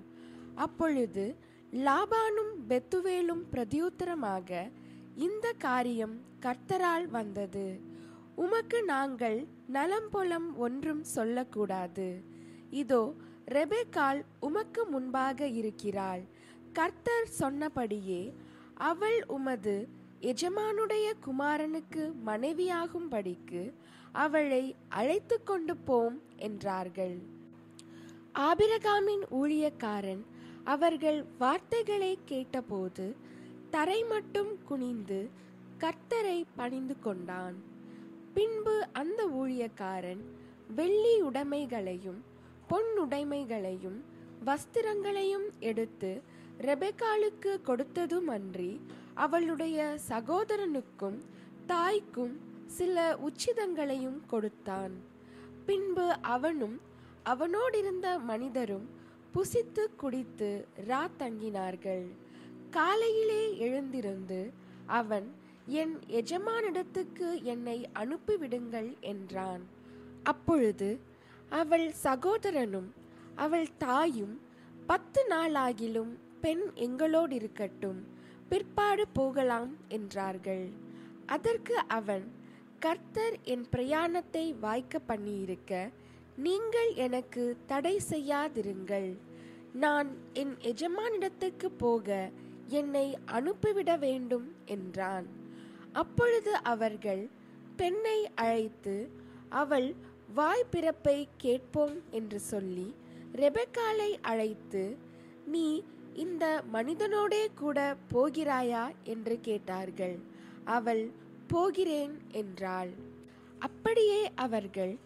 அப்பொழுது 0.56 1.25
லாபானும் 1.88 2.53
பெத்துவேலும் 2.70 3.44
பிரதியுத்தரமாக 3.53 4.50
இந்த 5.15 5.48
காரியம் 5.58 6.15
கர்த்தரால் 6.41 7.08
வந்தது. 7.08 7.65
உமக்கு 8.36 8.80
நாங்கள் 8.84 9.39
நலம்பொலம் 9.74 10.50
ஒன்றும் 10.56 11.03
சொல்லக்கூடாது. 11.15 12.08
இதோ 12.82 13.01
ரெபேக்கால் 13.48 14.22
உமக்கு 14.39 14.82
முன்பாக 14.86 15.48
இருக்கிறாள். 15.62 16.24
கர்த்தர் 16.74 17.27
சொன்னபடியே 17.41 18.22
அவள் 18.89 19.20
உமது 19.38 19.75
எஜமானுடைய 20.30 21.08
குமாரனுக்கு 21.25 22.04
மனைவியாகும்படிக்கு 22.25 23.62
அவளை 24.12 24.75
அழைத்து 24.90 25.44
கொண்டு 25.44 25.74
போம் 25.88 26.18
என்றார்கள். 26.38 27.16
ஆபிரகாமின் 28.50 29.24
ஊழியக்காரன் 29.40 30.24
அவர்கள் 30.63 31.20
வார்த்தைகளை 31.38 32.18
கேட்டபோது 32.25 33.16
தரை 33.70 34.00
மட்டும் 34.04 34.51
குனிந்து 34.63 35.20
கர்த்தரை 35.80 36.44
பணிந்து 36.56 36.96
கொண்டான். 37.00 37.58
பின்பு 38.34 38.88
அந்த 38.94 39.22
ஊழியக்காரன் 39.42 40.22
வெள்ளி 40.75 41.16
உடைமைகளையும் 41.22 42.22
பொன் 42.68 42.92
உடைமைகளையும் 43.06 44.00
வஸ்திரங்களையும் 44.46 45.48
எடுத்து 45.60 46.12
ரெபெக்காலுக்கு 46.70 47.51
கொடுத்ததுமன்றி 47.68 48.72
அவளுடைய 49.13 49.98
சகோதரனுக்கும் 50.10 51.18
தாய்க்கும் 51.68 52.39
சில 52.68 53.18
உச்சிதங்களையும் 53.18 54.20
கொடுத்தான். 54.27 54.91
பின்பு 55.65 56.13
அவனும் 56.22 56.82
அவனோடிருந்த 57.25 58.20
மனிதரும் 58.20 58.89
புசித்து 59.34 59.96
குடித்து 59.96 60.68
ரா 60.88 61.08
தங்கினார்கள். 61.20 62.08
காலையிலே 62.70 63.58
எழுந்திருந்து 63.58 64.51
அவன் 64.86 65.34
என் 65.65 66.00
எஜமானிடத்துக்கு 66.08 67.41
என்னை 67.41 67.89
அனுப்பிவிடுங்கள் 67.94 69.00
என்றான். 69.00 69.62
அப்பொழுது 70.24 71.00
அவள் 71.50 71.94
சகோதரனும் 72.03 72.94
அவள் 73.36 73.68
தாயும் 73.77 74.41
பத்து 74.88 75.25
நாளாகிலும் 75.30 76.12
பெண் 76.41 76.72
எங்களோடு 76.74 77.36
இருக்கட்டும் 77.36 78.20
பிற்பாடு 78.51 79.03
போகலாம் 79.17 79.72
என்றார்கள். 79.98 80.65
அதற்கு 81.36 81.75
அவன் 81.98 82.25
கர்த்தர் 82.86 83.36
என் 83.53 83.65
பிரயாணத்தை 83.74 84.46
வாய்க்க 84.65 85.00
பண்ணியிருக்க 85.10 85.81
நீங்கள் 86.46 86.91
எனக்கு 87.05 87.43
தடை 87.72 87.96
செய்யாதிருங்கள். 88.10 89.10
நான் 89.84 90.10
என் 90.41 90.55
எஜமானிடத்துக்கு 90.72 91.67
போக 91.84 92.08
என்னை 92.79 93.05
அனுப்பிவிட 93.38 93.91
வேண்டும் 94.05 94.48
என்றான். 94.75 95.27
அப்பொழுது 96.01 96.51
அவர்கள் 96.74 97.24
பெண்ணை 97.79 98.20
அழைத்து 98.43 98.96
அவள் 99.62 99.89
வாய் 100.34 100.70
பிறப்பை 100.74 101.17
கேட்போம் 101.43 101.96
என்று 102.20 102.39
சொல்லி 102.51 102.88
ரெபெக்காலை 103.36 104.12
அழைத்து 104.31 104.84
நீ 105.53 105.65
இந்த 106.15 106.63
மனிதனோடே 106.74 107.48
கூட 107.56 107.96
போகிறாயா 108.13 108.84
என்று 109.03 109.39
கேட்டார்கள். 109.41 110.20
அவள் 110.65 111.12
போகிறேன் 111.48 112.18
என்றாள். 112.32 112.91
அப்படியே 113.60 114.32
அவர்கள் 114.36 114.98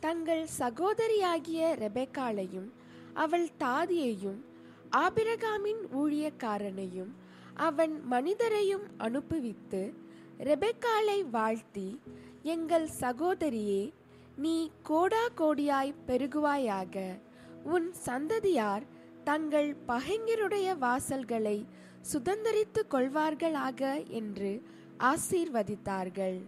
தங்கள் 0.00 0.46
சகோதரியாகிய 0.58 1.60
ரெபெக்காலையும் 1.84 2.70
அவள் 3.14 3.48
தாதியையும் 3.58 4.40
ஆபிரகாமின் 4.90 5.82
ஊழியக்காரனையும் 6.00 7.12
அவன் 7.54 7.94
மனிதரையும் 8.06 8.82
அனுப்புவித்து 8.98 9.82
ரெபெக்காலை 10.38 11.18
வாழ்த்தி 11.30 12.00
எங்கள் 12.42 12.88
சகோதரியே 13.00 13.92
நீ 14.36 14.70
கோடா 14.82 15.24
கோடியாய் 15.36 15.94
பெருகுவாயாக. 16.06 16.96
உன் 17.64 17.92
சந்ததியார் 17.92 18.84
தங்கள் 19.24 19.76
பகைஞருடைய 19.88 20.68
வாசல்களை 20.78 21.64
சுதந்திரித்து 22.12 22.80
கொள்வார்களாக 22.90 24.06
என்று 24.06 24.62
ஆசீர்வதித்தார்கள். 24.98 26.38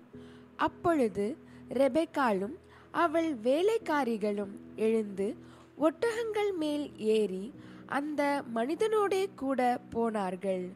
அப்பொழுது 0.56 1.36
ரெபெக்காலும் 1.70 2.56
அவள் 2.90 3.30
வேலைக்காரிகளும் 3.36 4.54
எழுந்து 4.76 5.36
ஒட்டகங்கள் 5.78 6.52
மேல் 6.56 6.98
ஏறி 6.98 7.52
அந்த 7.86 8.42
மனிதனோடே 8.54 9.28
கூட 9.36 9.80
போனார்கள். 9.90 10.66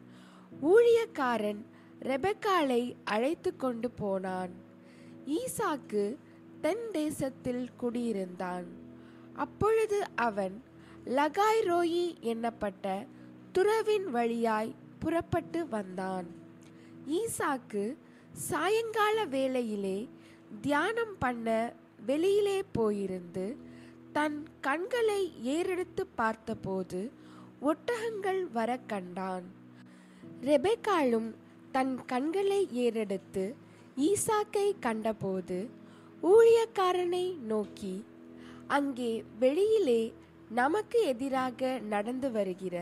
ஊழியக்காரன் 0.61 1.61
ரெபெக்காலை 2.01 2.95
அழைத்து 3.03 3.55
கொண்டு 3.55 3.91
போனான். 3.91 4.53
ஈசாக்கு 5.39 6.03
தென் 6.61 6.85
தேசத்தில் 6.91 7.69
குடியிருந்தான். 7.77 8.67
அப்பொழுது 9.35 9.99
அவன் 10.15 10.63
லகாய் 11.05 11.61
ரோயி 11.65 12.15
எண்ணப்பட்ட 12.21 13.07
துறவின் 13.51 14.09
வழியாய் 14.09 14.75
புறப்பட்டு 14.99 15.67
வந்தான். 15.67 16.27
ஈசாக்கு 17.07 17.97
சாயங்கால 18.33 19.25
வேளையிலே 19.25 20.09
தியானம் 20.61 21.15
பண்ண 21.19 21.73
வெளியிலே 22.05 22.63
போயிருந்து 22.77 23.57
தன் 24.13 24.47
கண்களை 24.61 25.33
ஏறெடுத்து 25.43 26.05
பார்த்தபோது 26.15 27.11
ஒட்டகங்கள் 27.61 28.51
வர 28.51 28.77
கண்டான். 28.77 29.43
ரெபெக்காலும் 30.41 31.29
தன் 31.71 32.05
கண்களை 32.05 32.67
ஏறெடுத்து 32.71 33.55
ஈசாக்கை 33.97 34.73
கண்டபோது 34.79 35.69
ஊழியக்காரனை 36.23 37.37
நோக்கி 37.41 38.05
அங்கே 38.67 39.23
வெளியிலே 39.39 40.13
நமக்கு 40.59 40.99
எதிராக 41.11 41.69
நடந்து 41.93 42.29
வருகிற 42.31 42.75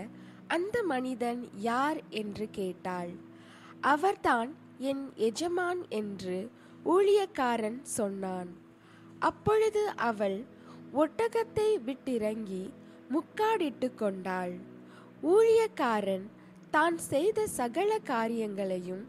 அந்த 0.48 0.76
மனிதன் 0.84 1.42
யார் 1.70 2.00
என்று 2.22 2.46
கேட்டாள். 2.52 3.12
அவர்தான் 3.94 4.50
என் 4.92 5.04
எஜமான் 5.30 5.82
என்று 6.00 6.38
ஊழியக்காரன் 6.94 7.80
சொன்னான். 7.98 8.50
அப்பொழுது 9.30 9.84
அவள் 10.10 10.40
ஒட்டகத்தை 10.94 11.70
விட்டிறங்கி 11.88 12.64
முக்காடிட்டு 13.14 13.90
கொண்டாள். 13.96 14.56
ஊழியக்காரன் 15.34 16.26
தான் 16.72 16.98
செய்த 17.12 17.48
சகல 17.60 17.92
காரியங்களையும் 18.12 19.06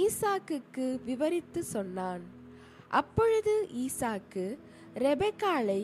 ஈசாக்குக்கு 0.00 0.86
விவரித்து 1.04 1.60
சொன்னான். 1.74 2.24
அப்பொழுது 3.00 3.54
ஈசாக்கு 3.84 4.44
ரெபெக்காலை 5.06 5.82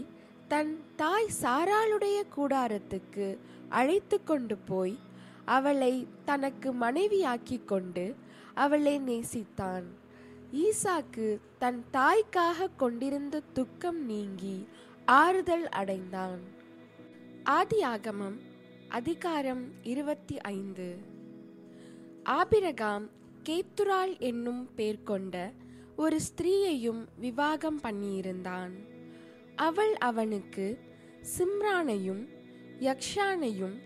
தன் 0.53 0.81
தாய் 0.97 1.29
சாராளுடைய 1.43 2.23
கூடாரத்துக்கு 2.37 3.39
அழைத்து 3.69 4.25
கொண்டு 4.25 4.57
போய் 4.57 4.99
அவளை 5.45 6.07
தனக்கு 6.25 6.73
மனைவியாக்கி 6.73 7.65
கொண்டு 7.65 8.15
அவளை 8.55 9.01
நேசித்தான். 9.01 9.83
ஈசாக்கு 10.53 11.39
தன் 11.59 11.85
தாய்க்காக 11.93 12.69
கொண்டிருந்த 12.77 13.43
துக்கம் 13.53 14.05
நீங்கி 14.05 14.69
ஆறுதல் 15.05 15.69
அடைந்தான். 15.69 16.39
ஆதியாகமம் 17.45 18.39
அதிகாரம் 18.89 19.65
இருபத்தி 19.83 20.39
ஐந்து. 20.39 20.97
ஆபிரகாம் 22.23 23.09
கேத்துராள் 23.49 24.19
என்னும் 24.19 24.75
பேர் 24.75 25.03
கொண்ட 25.03 25.53
ஒரு 25.97 26.21
ஸ்திரீயையும் 26.21 27.07
விவாகம் 27.17 27.81
பண்ணியிருந்தான். 27.81 28.92
அவள் 29.63 29.95
அவனுக்கு 29.97 30.67
சிம்ரானையும் 31.39 32.23
யக்ஷானையும் 32.81 33.77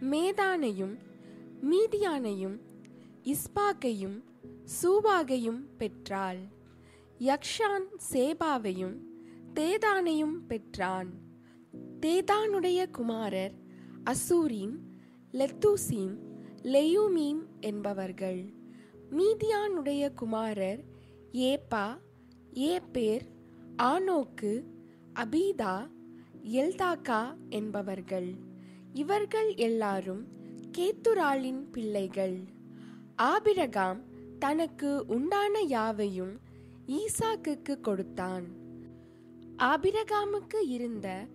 மேதானையும் 0.00 0.96
மீதியானையும் 1.70 2.56
இஸ்பாக்கையும் 3.24 4.18
சூபாகையும் 4.82 5.60
பெற்றாள். 5.78 6.40
யக்ஷான் 7.20 7.86
சேபாவையும் 8.12 8.96
தேதானையும் 9.54 10.38
பெற்றான். 10.48 11.10
தேதானுடைய 12.00 12.90
குமாரர் 12.90 13.54
அசூரீம் 14.04 14.76
லெத்தூசீம் 15.32 16.16
லெயூமீம் 16.62 17.42
என்பவர்கள். 17.60 18.52
மீதியானுடைய 19.10 20.14
குமாரர் 20.14 20.84
ஏப்பா 21.32 21.98
ஏப்பேர் 22.54 23.26
ஆனோக்கு 23.76 24.78
அபீதா 25.14 25.90
எல்தாக்கா 26.42 27.36
என்பவர்கள். 27.48 28.34
இவர்கள் 28.92 29.54
எல்லாரும் 29.54 30.26
கேத்துராளின் 30.78 31.70
பிள்ளைகள். 31.70 32.38
ஆபிரகாம் 33.16 34.00
தனக்கு 34.38 35.06
உண்டான 35.06 35.60
யாவையும் 35.60 36.40
ஈசாக்குக்கு 36.86 37.80
கொடுத்தான். 37.80 38.46
ஆபிரகாமுக்கு 39.56 40.60
இருந்த 40.68 41.26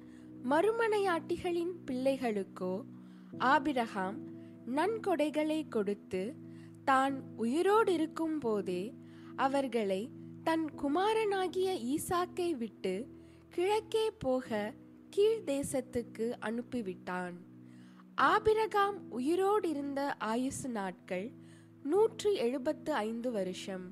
மறுமனையாட்டிகளின் 0.49 1.73
பிள்ளைகளுக்கோ 1.85 2.85
ஆபிரகாம் 3.37 4.17
நன்கொடைகளை 4.65 5.67
கொடுத்து 5.67 6.35
தான் 6.83 7.23
உயிரோடு 7.35 7.93
இருக்கும் 7.93 8.39
போதே 8.39 8.93
அவர்களை 9.35 10.09
தன் 10.43 10.69
குமாரனாகிய 10.75 11.73
ஈசாக்கை 11.73 12.57
விட்டு 12.57 13.14
கிழக்கே 13.55 14.11
போக 14.11 14.73
கீழ் 15.09 15.41
தேசத்துக்கு 15.45 16.33
அனுப்பிவிட்டான். 16.41 17.33
ஆபிரகாம் 18.15 19.11
உயிரோடு 19.11 19.69
இருந்த 19.69 20.13
ஆயுசு 20.13 20.69
நாட்கள் 20.69 21.31
நூற்று 21.83 22.33
எழுபத்து 22.33 22.93
ஐந்து 22.93 23.31
வருஷம். 23.31 23.91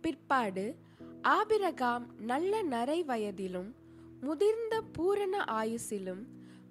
பிற்பாடு 0.00 0.76
ஆபிரகாம் 1.22 2.06
நல்ல 2.18 2.62
நரை 2.62 3.04
வயதிலும் 3.04 3.74
முதிர்ந்த 4.20 4.82
பூரண 4.92 5.44
ஆயுசிலும் 5.46 6.24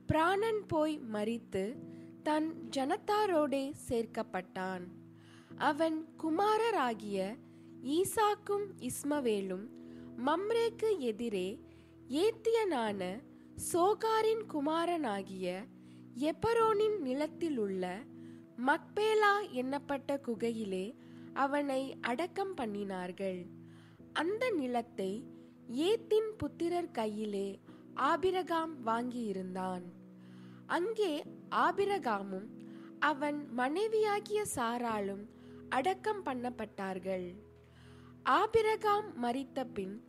பிராணன் 0.06 0.66
போய் 0.68 1.00
மறித்து 1.14 1.76
தன் 2.24 2.70
ஜனத்தாரோடே 2.78 3.74
சேர்க்கப்பட்டான். 3.90 4.88
அவன் 5.58 6.08
குமாரராகிய 6.24 7.36
ஈசாக்கும் 7.84 8.68
இஸ்மவேலும் 8.80 9.68
மம்ரேக்கு 10.26 10.98
எதிரே 10.98 11.60
ஏத்தியனான 12.10 13.22
சோகாரின் 13.74 14.44
குமாரனாகிய 14.48 15.66
எப்பரோனின் 16.16 17.00
நிலத்தில் 17.00 17.58
உள்ள 17.58 17.98
மக்பேலா 18.68 19.32
எண்ணப்பட்ட 19.52 20.18
குகையிலே 20.28 20.96
அவனை 21.34 21.98
அடக்கம் 22.02 22.54
பண்ணினார்கள். 22.58 23.50
அந்த 24.14 24.50
நிலத்தை 24.50 25.28
ஏத்தின் 25.68 26.30
புத்திரர் 26.38 26.92
கையிலே 26.92 27.60
ஆபிரகாம் 27.94 28.86
வாங்கியிருந்தான். 28.86 29.84
அங்கே 30.66 31.24
ஆபிரகாமும் 31.50 32.48
அவன் 33.00 33.54
மனைவியாகிய 33.54 34.46
சாராலும் 34.56 35.26
அடக்கம் 35.70 36.26
பண்ணப்பட்டார்கள். 36.26 37.36
ஆபிரகாம் 38.24 39.18
மரித்த 39.20 39.66
பின் 39.66 40.04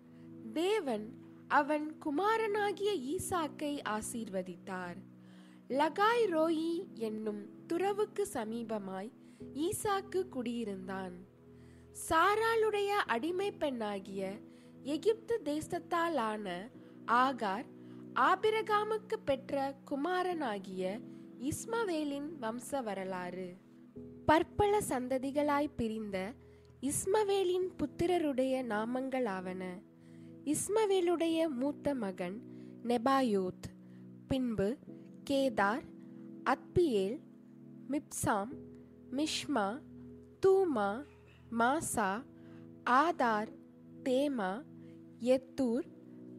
தேவன் 0.53 1.26
அவன் 1.49 1.99
குமாரனாகிய 1.99 2.93
ஈசாக்கை 2.93 3.83
ஆசீர்வதித்தார். 3.89 4.97
லகாய் 5.69 6.27
ரோயி 6.27 6.87
என்னும் 6.95 7.47
துறவுக்கு 7.69 8.27
சமீபமாய் 8.33 9.11
ஈசாக்கு 9.55 10.29
குடியிருந்தான். 10.29 11.13
சாராளுடைய 12.09 12.87
அடிமை 12.87 13.53
பெண்ணாகிய 13.53 14.33
எகிப்து 14.83 15.41
தேசத்தாலான 15.45 16.71
ஆகார் 17.07 17.65
ஆபிரகாமுக்கு 18.15 19.17
பெற்ற 19.25 19.75
குமாரனாகிய 19.85 21.01
இஸ்மவேலின் 21.41 22.29
வம்ச 22.41 22.83
வரலாறு 22.83 23.57
பற்பல 24.27 24.79
சந்ததிகளாய் 24.89 25.71
பிரிந்த 25.77 26.33
இஸ்மவேலின் 26.81 27.69
புத்திரருடைய 27.77 28.63
நாமங்களாவன. 28.63 29.86
இஸ்மவேலுடைய 30.47 31.49
மூத்த 31.49 31.95
மகன் 31.95 32.41
நெபாயோத் 32.83 33.67
பின்பு 34.29 34.77
Kedar 35.31 35.83
Adbeel 36.45 37.21
Mibsam 37.89 38.53
Mishma 39.11 39.81
Dumah 40.47 41.05
Massa 41.59 42.25
Hadar 42.91 43.49
Tema 44.05 44.63
எத்தூர் 45.21 45.87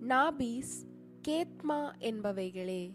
நாபீஸ் 0.02 0.74
கேத்மா 1.22 1.94
என்பவைகளே. 2.00 2.92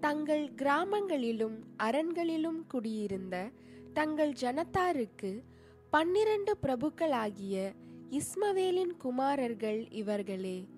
தங்கள் 0.00 0.54
கிராமங்களிலும் 0.54 1.58
அரண்களிலும் 1.82 2.66
குடியிருந்த 2.68 3.50
தங்கள் 3.92 4.32
ஜனத்தாருக்கு 4.40 5.42
பன்னிரண்டு 5.90 6.56
பிரபுக்களாகிய 6.62 7.72
இஸ்மவேலின் 8.12 8.96
குமாரர்கள் 8.98 9.90
இவர்களே 9.90 10.68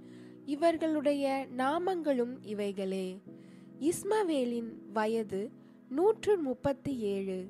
இவர்களுடைய 0.45 1.47
நாமங்களும் 1.57 2.35
இவைகளே. 2.43 3.21
இஸ்மவேலின் 3.81 4.71
வயது 4.93 5.51
நூற்று 5.89 6.39
முப்பத்தி 6.39 6.99
ஏழு 6.99 7.47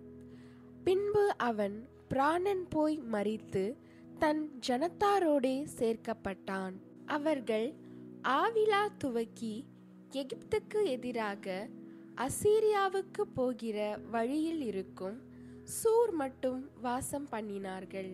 பின்பு 0.85 1.37
அவன் 1.37 1.89
பிராணன் 2.09 2.67
போய் 2.69 3.01
மறித்து 3.13 3.75
தன் 4.19 4.51
ஜனத்தாரோடே 4.67 5.67
சேர்க்கப்பட்டான். 5.79 6.73
அவர்கள் 7.07 7.75
ஆவிலா 8.23 8.83
துவக்கி 8.99 9.65
எகிப்துக்கு 10.11 10.85
எதிராக 10.85 11.69
அசீரியாவுக்கு 12.17 13.23
போகிற 13.35 13.99
வழியில் 14.11 14.61
இருக்கும் 14.61 15.19
சூர் 15.63 16.13
மட்டும் 16.13 16.71
வாசம் 16.81 17.29
பண்ணினார்கள். 17.33 18.13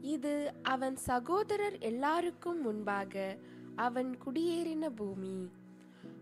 இது 0.00 0.52
அவன் 0.62 0.96
சகோதரர் 0.96 1.78
எல்லாருக்கும் 1.78 2.60
முன்பாக 2.60 3.36
அவன் 3.76 4.16
குடியேறின 4.26 4.88
பூமி. 4.96 5.50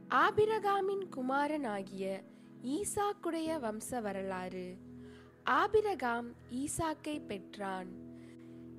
ஆபிரகாமின் 0.09 1.05
குமாரனாகிய 1.17 2.23
ஈசாக்குடைய 2.62 3.59
வம்ச 3.61 4.03
வரலாறு 4.03 4.77
ஆபிரகாம் 5.45 6.27
ஈசாக்கை 6.51 7.27
பெற்றான். 7.27 7.87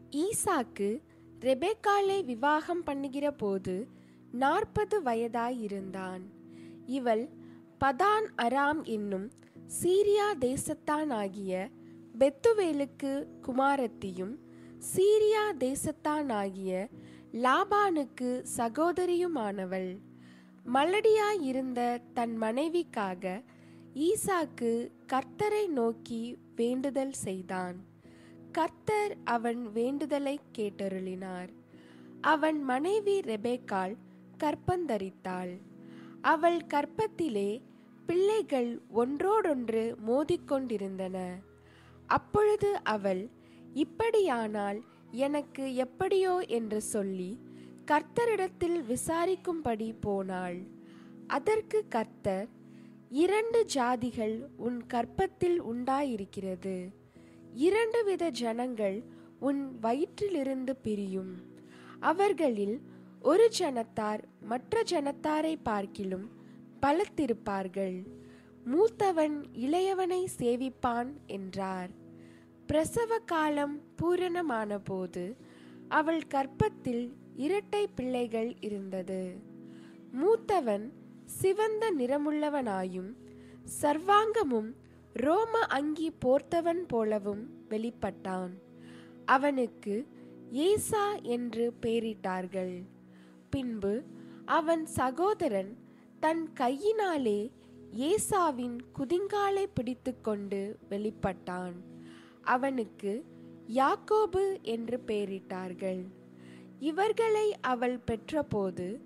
ஈசாக்கு 0.09 1.01
ரெபேக்காலை 1.39 2.25
விவாகம் 2.25 2.83
பண்ணுகிற 2.83 3.31
போது 3.31 3.87
நாற்பது 4.31 5.03
வயதாயிருந்தான். 5.03 6.21
இவள் 6.85 7.29
பதான் 7.79 8.25
அராம் 8.37 8.83
என்னும் 8.83 9.31
சீரியா 9.83 10.27
தேசத்தானாகிய 10.39 11.69
பெத்துவேலுக்கு 12.19 13.27
குமாரத்தியும் 13.41 14.35
சீரியா 14.79 15.43
தேசத்தானாகிய 15.59 16.87
லாபானுக்கு 17.33 18.45
சகோதரியுமானவள். 18.57 19.97
மலடியாயிருந்த 20.73 22.01
தன் 22.13 22.41
மனைவிக்காக 22.41 23.43
ஈசாக்கு 23.93 24.91
கர்த்தரை 25.07 25.67
நோக்கி 25.67 26.37
வேண்டுதல் 26.55 27.11
செய்தான். 27.11 27.75
கர்த்தர் 28.51 29.17
அவன் 29.23 29.71
வேண்டுதலை 29.71 30.39
கேட்டருளினார். 30.57 31.49
அவன் 32.21 32.63
மனைவி 32.63 33.19
ரெபேக்காள் 33.19 33.95
கற்பந்தரித்தாள். 34.43 35.61
அவள் 36.21 36.57
கற்பத்திலே 36.57 37.61
பிள்ளைகள் 38.05 38.81
ஒன்றோடொன்று 38.89 39.95
மோதிக்கொண்டிருந்தன. 40.07 41.17
அப்பொழுது 42.07 42.83
அவள் 42.83 43.29
இப்படியானால் 43.83 44.79
எனக்கு 45.25 45.63
எப்படியோ 45.85 46.33
என்று 46.57 46.79
சொல்லி 46.93 47.31
கர்த்தரிடத்தில் 47.91 48.79
விசாரிக்கும்படி 48.91 49.89
போனாள். 49.99 50.59
அதற்கு 51.27 51.79
கர்த்தர் 51.89 52.47
இரண்டு 53.23 53.59
ஜாதிகள் 53.75 54.35
உன் 54.57 54.79
கற்பத்தில் 54.87 55.59
உண்டாயிருக்கிறது. 55.63 56.77
இரண்டு 57.67 57.99
வித 58.03 58.23
ஜனங்கள் 58.41 58.97
உன் 59.39 59.61
வயிற்றிலிருந்து 59.81 60.73
பிரியும். 60.81 61.33
அவர்களில் 62.11 62.77
ஒரு 63.21 63.45
ஜனத்தார் 63.59 64.21
மற்ற 64.51 64.83
ஜனத்தாரை 64.91 65.53
பார்க்கிலும் 65.63 66.27
பலத்திருப்பார்கள். 66.83 67.97
மூத்தவன் 68.73 69.35
இளையவனை 69.65 70.21
சேவிப்பான் 70.39 71.11
என்றார். 71.37 71.91
பிரசவ 72.69 73.19
காலம் 73.19 73.81
பூரணமான 73.95 74.79
போது 74.79 75.35
அவள் 75.87 76.27
கற்பத்தில் 76.27 77.05
இரட்டை 77.35 77.87
பிள்ளைகள் 77.87 78.55
இருந்தது. 78.59 79.21
மூத்தவன் 80.19 80.85
சிவந்த 81.25 81.91
நிறமுள்ளவனாயும் 81.91 83.09
சர்வாங்கமும் 83.81 84.69
ரோம 85.13 85.59
அங்கி 85.59 86.11
போர்த்தவன் 86.25 86.83
போலவும் 86.87 87.43
வெளிப்பட்டான். 87.69 88.53
அவனுக்கு 89.25 90.07
ஏசா 90.51 91.15
என்று 91.35 91.73
பெயரிட்டார்கள். 91.81 92.83
பின்பு 93.49 94.03
அவன் 94.45 94.85
சகோதரன் 94.85 95.77
தன் 96.19 96.53
கையினாலே 96.53 97.51
ஏசாவின் 98.09 98.79
குதிங்காலை 98.99 99.65
பிடித்துக்கொண்டு 99.73 100.77
வெளிப்பட்டான். 100.89 101.88
அவனுக்கு 102.41 103.25
யாக்கோபு 103.67 104.61
என்று 104.61 104.99
பெயரிட்டார்கள். 105.07 106.07
இவர்களை 106.79 107.55
அவள் 107.61 107.99
பெற்றபோது 108.11 109.01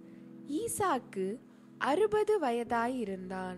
ஈசாக்கு 0.48 1.40
அறுபது 1.78 2.40
வயதாயிருந்தான். 2.40 3.58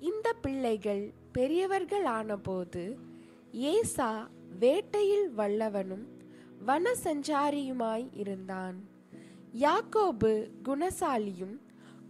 இந்த 0.00 0.32
பிள்ளைகள் 0.32 1.12
பெரியவர்கள் 1.32 2.04
ஆனபோது 2.04 2.98
ஏசா 3.52 4.28
வேட்டையில் 4.58 5.28
வல்லவனும் 5.36 6.06
வனசஞ்சாரியுமாய் 6.66 8.08
இருந்தான் 8.12 8.88
யாக்கோபு 9.60 10.50
குணசாலியும் 10.64 11.56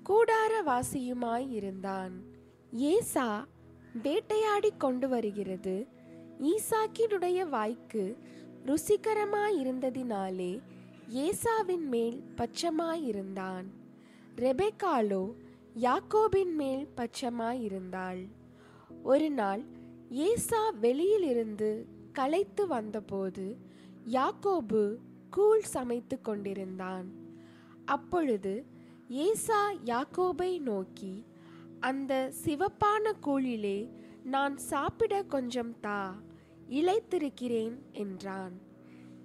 கூடாரவாசியுமாய் 0.08 1.50
இருந்தான் 1.50 2.14
ஏசா 2.72 3.46
வேட்டையாடி 4.02 4.70
கொண்டு 4.78 5.08
வருகிறது 5.08 5.88
ஈசாக்கினுடைய 6.40 7.48
வாய்க்கு 7.48 8.16
ருசிகரமாயிருந்ததினாலே 8.66 10.60
ஏசாவின் 11.14 11.86
மேல் 11.86 12.22
பச்சமாயிருந்தான் 12.36 13.66
ரெபெக்காலோ 14.36 15.34
யாக்கோபின் 15.74 16.54
மேல் 16.54 16.88
பச்சமாயிருந்தாள் 16.96 18.28
ஒரு 19.02 19.30
நாள் 19.30 19.62
ஏசா 20.10 20.70
வெளியிலிருந்து 20.70 21.86
களைத்து 22.12 22.66
வந்தபோது 22.66 23.56
யாக்கோபு 24.10 24.96
கூழ் 25.30 25.60
சமைத்து 25.60 26.20
கொண்டிருந்தான். 26.20 27.12
அப்பொழுது 27.84 28.64
ஏசா 29.08 29.72
யாக்கோபை 29.72 30.60
நோக்கி 30.60 31.24
அந்த 31.80 32.32
சிவப்பான 32.44 33.12
கூழிலே 33.20 33.90
நான் 34.24 34.56
சாப்பிட 34.56 35.22
கொஞ்சம் 35.22 35.80
தா. 35.80 36.16
இழைத்திருக்கிறேன் 36.68 37.76
என்றான். 37.92 38.60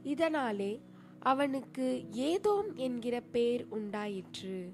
இதனாலே 0.03 0.82
அவனுக்கு 1.19 2.06
ஏதோம் 2.12 2.73
என்கிற 2.75 3.21
பேர் 3.21 3.65
உண்டாயிற்று. 3.69 4.73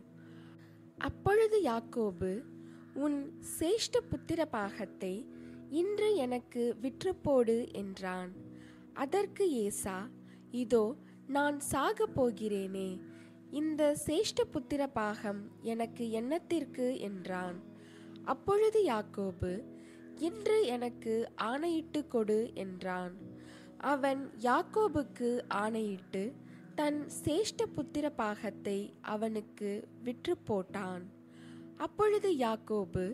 அப்பொழுது 0.98 1.62
யாக்கோபு 1.62 2.44
உன் 2.94 3.20
சேஷ்ட 3.60 3.98
புத்திர 4.10 4.46
பாகத்தை 4.46 5.28
இன்று 5.70 6.16
எனக்கு 6.16 6.76
விற்றுப்போடு 6.82 7.72
என்றான். 7.72 8.32
அதற்கு 8.94 9.52
ஏசா 9.52 10.10
இதோ 10.52 10.96
நான் 11.28 11.60
சாகப் 11.72 12.16
போகிறேனே 12.16 12.90
இந்த 13.52 13.96
சேஷ்ட 14.08 14.42
புத்திர 14.52 14.88
பாகம் 14.88 15.52
எனக்கு 15.62 16.04
என்னத்திற்கு? 16.12 17.00
என்றான். 17.00 17.60
அப்பொழுது 18.26 18.80
யாக்கோபு 18.84 19.52
இன்று 20.20 20.66
எனக்கு 20.66 21.14
ஆணையிட்டு 21.36 22.08
கொடு 22.08 22.52
என்றான். 22.54 23.14
அவன் 23.78 24.22
யாக்கோபுக்கு 24.42 25.30
ஆணையிட்டு 25.48 26.24
தன் 26.76 27.00
சேஷ்ட 27.24 27.66
புத்திர 27.76 28.06
பாகத்தை 28.16 28.94
அவனுக்கு 29.02 29.88
விற்று 30.04 30.36
போட்டான். 30.50 31.04
அப்பொழுது 31.78 32.30
யாக்கோபு 32.46 33.06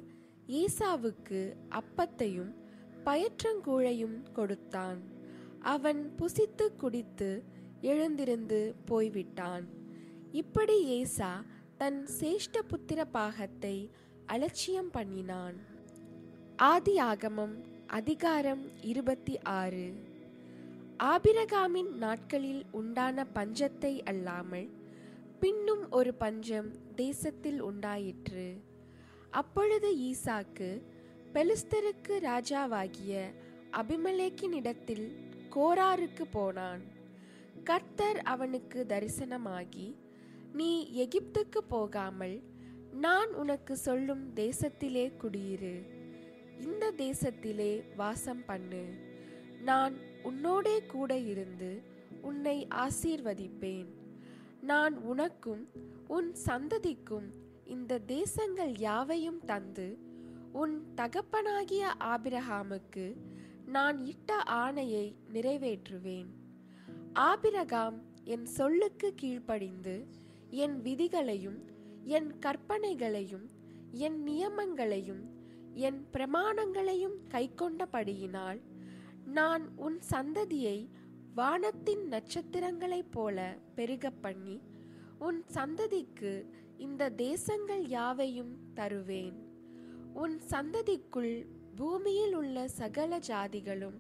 ஏசாவுக்கு 0.62 1.42
அப்பத்தையும் 1.80 2.54
பயற்றங்கூழையும் 3.06 4.18
கொடுத்தான். 4.34 5.00
அவன் 5.60 6.02
புசித்து 6.20 6.66
குடித்து 6.76 7.30
எழுந்திருந்து 7.82 8.76
போய்விட்டான். 8.86 9.66
இப்படி 10.32 10.78
ஏசா 11.00 11.32
தன் 11.78 12.02
சேஷ்ட 12.20 12.62
புத்திர 12.72 13.02
பாகத்தை 13.12 13.76
அலட்சியம் 14.26 14.92
பண்ணினான். 14.92 15.58
ஆதி 16.58 17.00
ஆகமம் 17.00 17.56
அதிகாரம் 17.88 18.62
இருபத்தி 18.82 19.40
ஆறு. 19.44 19.94
ஆபிரகாமின் 21.04 21.92
நாட்களில் 21.94 22.66
உண்டான 22.72 23.26
பஞ்சத்தை 23.36 24.04
அல்லாமல் 24.04 24.70
பின்னும் 25.40 25.90
ஒரு 25.90 26.14
பஞ்சம் 26.14 26.70
தேசத்தில் 26.96 27.62
உண்டாயிற்று. 27.62 28.62
அப்பொழுது 29.32 29.96
ஈசாக்கு 29.96 30.82
பெலிஸ்தருக்கு 31.34 32.18
ராஜாவாகிய 32.22 33.26
அபிமலேக்கினிடத்தில் 33.72 35.16
கோராருக்கு 35.50 36.26
போனான். 36.32 36.82
கர்த்தர் 37.64 38.22
அவனுக்கு 38.22 38.86
தரிசனமாகி 38.90 39.96
நீ 40.54 40.88
எகிப்துக்கு 41.08 41.58
போகாமல் 41.68 42.44
நான் 42.92 43.34
உனக்கு 43.34 43.78
சொல்லும் 43.78 44.34
தேசத்திலே 44.36 45.12
குடியிரு. 45.24 45.95
இந்த 46.62 46.92
தேசத்திலே 46.92 47.82
வாசம் 47.96 48.46
பண்ணு. 48.46 48.86
நான் 49.62 49.94
உன்னோடே 50.24 50.86
கூட 50.86 51.18
இருந்து 51.18 51.82
உன்னை 52.22 52.68
ஆசீர்வதிப்பேன். 52.76 53.86
நான் 54.62 54.98
உனக்கும் 54.98 55.68
உன் 56.08 56.36
சந்ததிக்கும் 56.46 57.28
இந்த 57.66 58.00
தேசங்கள் 58.00 58.78
யாவையும் 58.78 59.40
தந்து 59.46 59.98
உன் 60.52 60.94
தகப்பனாகிய 60.96 61.94
ஆபிரகாமுக்கு 62.00 63.16
நான் 63.66 64.06
இட்ட 64.06 64.44
ஆணையை 64.46 65.16
நிறைவேற்றுவேன். 65.34 66.26
ஆபிரகாம் 67.14 68.02
என் 68.24 68.46
சொல்லுக்கு 68.46 69.14
கீழ்ப்படிந்து 69.16 70.06
என் 70.50 70.82
விதிகளையும் 70.82 71.60
என் 72.04 72.34
கற்பனைகளையும் 72.40 73.46
என் 73.92 74.24
நியமங்களையும் 74.28 75.35
என் 75.76 76.06
பிரமாணங்களையும் 76.14 77.18
கைக்கொண்டபடியினால் 77.30 78.60
நான் 79.26 79.72
உன் 79.76 80.00
சந்ததியை 80.10 80.90
வானத்தின் 81.36 82.04
நட்சத்திரங்களைப் 82.08 83.12
போல 83.12 83.58
பெருகப் 83.76 84.22
பண்ணி 84.22 84.62
உன் 85.20 85.44
சந்ததிக்கு 85.54 86.32
இந்த 86.78 87.10
தேசங்கள் 87.10 87.88
யாவையும் 87.88 88.74
தருவேன். 88.74 89.38
உன் 90.14 90.42
சந்ததிக்குள் 90.50 91.46
பூமியில் 91.76 92.36
உள்ள 92.36 92.68
சகல 92.68 93.20
ஜாதிகளும் 93.20 93.98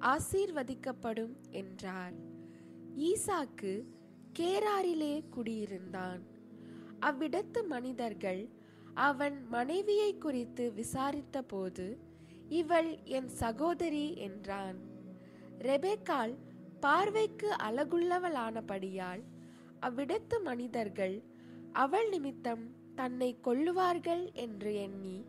ஆசீர்வதிக்கப்படும் 0.00 1.34
என்றார். 1.50 2.16
ஈசாக்கு 2.96 3.72
கேராரிலே 4.38 5.28
குடியிருந்தான். 5.28 6.22
அவ்விடத்து 7.00 7.66
மனிதர்கள் 7.66 8.48
அவன் 9.04 9.48
மனைவியை 9.48 10.18
குறித்து 10.18 10.72
விசாரித்த 10.72 11.42
போது 11.42 11.86
இவள் 12.48 12.90
என் 13.04 13.28
சகோதரி 13.28 14.16
என்றான். 14.16 14.78
ரெபேக்கால் 15.58 16.34
பார்வைக்கு 16.80 17.48
அழகுள்ளவளானபடியால் 17.52 19.22
அவ்விடத்து 19.80 20.36
மனிதர்கள் 20.42 21.22
அவள் 21.72 22.08
நிமித்தம் 22.08 22.64
தன்னை 22.94 23.30
கொல்லுவார்கள் 23.44 24.32
என்று 24.32 24.74
எண்ணி 24.74 25.24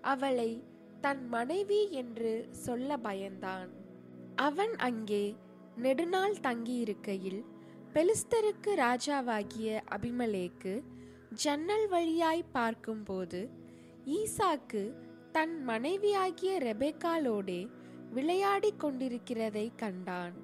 அவளை 0.00 0.64
தன் 1.00 1.28
மனைவி 1.28 1.90
என்று 1.90 2.48
சொல்ல 2.50 2.96
பயந்தான். 2.96 3.70
அவன் 4.36 4.76
அங்கே 4.76 5.24
நெடுநாள் 5.76 6.36
தங்கியிருக்கையில் 6.42 7.42
பெலிஸ்தருக்கு 7.92 8.70
ராஜாவாகிய 8.76 9.80
அபிமலேக்கு 9.90 10.74
ஜன்னல் 11.42 11.84
வழியாய் 11.88 12.42
பார்க்கும்போது 12.52 13.38
ஈசாக்கு 14.16 14.82
தன் 15.32 15.54
மனைவியாகிய 15.64 16.52
ரெபேக்காலோடே 16.58 17.60
விளையாடி 18.12 18.70
கொண்டிருக்கிறதை 18.78 19.64
கண்டான். 19.76 20.34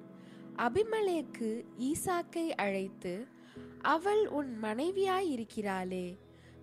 அபிமலேக்கு 0.57 1.49
ஈசாக்கை 1.89 2.45
அழைத்து 2.55 3.13
அவள் 3.93 4.23
உன் 4.27 4.51
மனைவியாய் 4.63 5.29
இருக்கிறாளே 5.35 6.07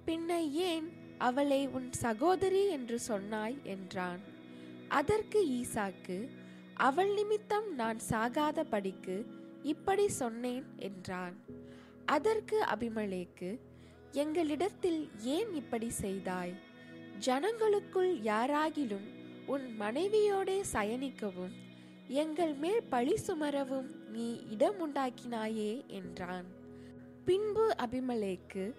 பின்ன 0.06 0.40
ஏன் 0.68 0.88
அவளை 1.18 1.60
உன் 1.68 1.88
சகோதரி 1.92 2.64
என்று 2.68 2.98
சொன்னாய்? 2.98 3.56
என்றான். 3.64 4.20
அதற்கு 4.88 5.40
ஈசாக்கு 5.60 6.18
அவள் 6.88 7.14
நிமித்தம் 7.14 7.70
நான் 7.74 8.00
சாகாத 8.10 8.60
படிக்கு 8.64 9.16
இப்படி 9.62 10.08
சொன்னேன் 10.08 10.66
என்றான். 10.78 11.36
அதற்கு 12.06 12.58
அபிமலேக்கு 12.64 13.50
எங்களிடத்தில் 14.12 15.08
ஏன் 15.22 15.54
இப்படி 15.54 15.90
செய்தாய்? 15.90 16.54
ஜனங்களுக்குள் 17.18 18.16
யாராகிலும் 18.22 19.06
உன் 19.46 19.76
மனைவியோடே 19.80 20.62
சயனிக்கவும் 20.72 21.54
எங்கள் 22.08 22.54
மேல் 22.54 22.82
பழி 22.82 23.18
சுமரவும் 23.26 23.86
நீ 24.12 24.40
இடம் 24.50 24.78
உண்டாக்கினாயே 24.86 25.86
என்றான். 25.86 26.44
பின்பு 27.24 27.74
அபிமலேக்கு 27.86 28.74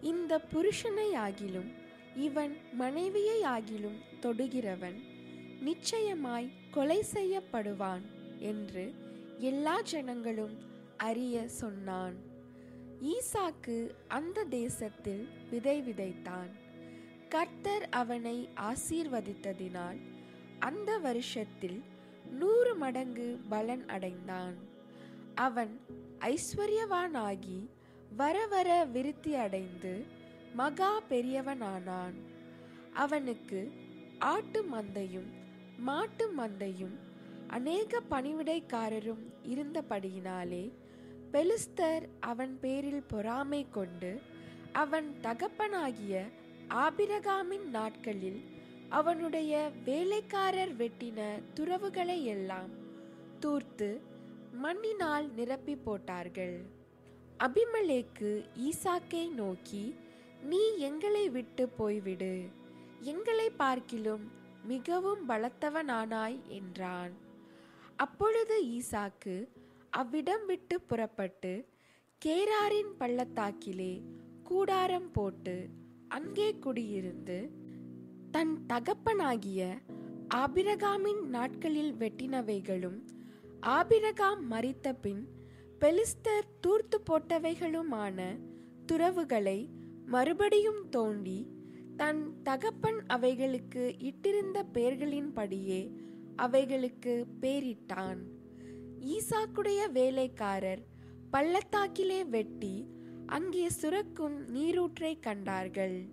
இந்த 0.00 0.40
புருஷனை 0.54 1.08
ஆகிலும் 1.14 1.70
இவன் 2.16 2.56
மனைவியை 2.72 3.42
ஆகிலும் 3.42 3.98
தொடுகிறவன் 4.22 5.00
நிச்சயமாய் 5.60 6.48
கொலை 6.70 7.04
செய்யப்படுவான் 7.14 8.02
என்று 8.38 8.94
எல்லா 9.38 9.80
ஜனங்களும் 9.80 10.58
அறிய 10.96 11.48
சொன்னான். 11.48 12.31
ஈசாக்கு 13.02 13.90
அந்த 14.08 14.44
தேசத்தில் 14.44 15.28
விதை 15.50 15.82
விதைத்தான். 15.82 16.50
கர்த்தர் 17.28 17.88
அவனை 17.88 18.48
ஆசீர்வதித்ததினால் 18.60 20.00
அந்த 20.58 20.98
வருஷத்தில் 20.98 21.82
நூறு 22.30 22.74
மடங்கு 22.74 23.40
பலன் 23.48 23.86
அடைந்தான். 23.86 24.54
அவன் 25.34 25.80
ஐஸ்வர்யவானாகி 26.18 27.68
வர 28.16 28.46
வர 28.46 28.84
விருத்தி 28.84 29.34
அடைந்து 29.34 30.04
மகா 30.54 31.02
பெரியவனானான். 31.10 32.14
அவனுக்கு 32.94 33.72
ஆட்டு 34.18 34.64
மந்தையும் 34.74 35.30
மாட்டு 35.78 36.32
மந்தையும் 36.36 36.96
அநேக 37.46 38.00
பணிவிடைக்காரரும் 38.10 39.24
இருந்தபடியினாலே 39.42 40.72
பெலிஸ்தர் 41.32 42.04
அவன் 42.20 42.58
பேரில் 42.60 43.04
பொறாமை 43.08 43.66
கொண்டு 43.70 44.20
அவன் 44.72 45.08
தகப்பனாகிய 45.22 46.22
ஆபிரகாமின் 46.68 47.66
நாட்களில் 47.70 48.40
அவனுடைய 48.88 49.70
வேலைக்காரர் 49.84 50.74
வெட்டின 50.76 51.20
துறவுகளை 51.54 52.24
எல்லாம் 52.24 52.70
தூர்த்து 53.40 53.88
மண்ணினால் 54.52 55.26
நிரப்பி 55.34 55.76
போட்டார்கள். 55.76 56.56
அபிமலேக்கு 57.38 58.30
ஈசாக்கை 58.68 59.24
நோக்கி 59.34 59.84
நீ 60.42 60.62
எங்களை 60.76 61.28
விட்டு 61.28 61.68
போய்விடு. 61.78 62.34
எங்களை 63.00 63.50
பார்க்கிலும் 63.50 64.24
மிகவும் 64.64 65.28
பலத்தவனானாய் 65.28 66.38
என்றான். 66.48 67.12
அப்பொழுது 67.96 68.56
ஈசாக்கு 68.78 69.36
அவ்விடம் 69.92 70.44
விட்டு 70.46 70.80
புறப்பட்டு 70.80 71.52
கேராரின் 72.22 72.92
பள்ளத்தாக்கிலே 72.98 73.92
கூடாரம் 74.42 75.10
போட்டு 75.12 75.68
அங்கே 76.08 76.54
குடியிருந்து 76.58 77.50
தன் 78.30 78.66
தகப்பனாகிய 78.66 79.62
ஆபிரகாமின் 80.34 81.22
நாட்களில் 81.26 81.94
வெட்டினவைகளும் 81.96 82.98
ஆபிரகாம் 83.60 84.50
மறித்த 84.50 84.94
பின் 84.94 85.22
பெலிஸ்தர் 85.78 86.48
தூர்த்து 86.60 87.00
போட்டவைகளுமான 87.10 88.18
துறவுகளை 88.86 89.58
மறுபடியும் 90.04 90.88
தோண்டி 90.90 91.38
தன் 91.96 92.42
தகப்பன் 92.42 93.00
அவைகளுக்கு 93.06 93.96
இட்டிருந்த 93.98 94.64
பெயர்களின்படியே 94.74 95.80
அவைகளுக்கு 96.36 97.26
பேரிட்டான். 97.40 98.20
ஈசாக்குடைய 99.04 99.90
வேலைக்காரர் 99.92 100.82
பள்ளத்தாக்கிலே 101.30 102.24
வெட்டி 102.24 102.86
அங்கே 103.26 103.68
சுரக்கும் 103.68 104.48
நீரூற்றை 104.48 105.18
கண்டார்கள். 105.20 106.08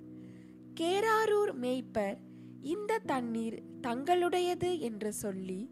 கேராரூர் 0.80 1.54
மேய்ப்பர் 1.60 2.17
இந்த 2.62 2.99
தண்ணீர் 3.06 3.62
தங்களுடையது 3.82 4.80
என்று 4.80 5.13
சொல்லி 5.13 5.69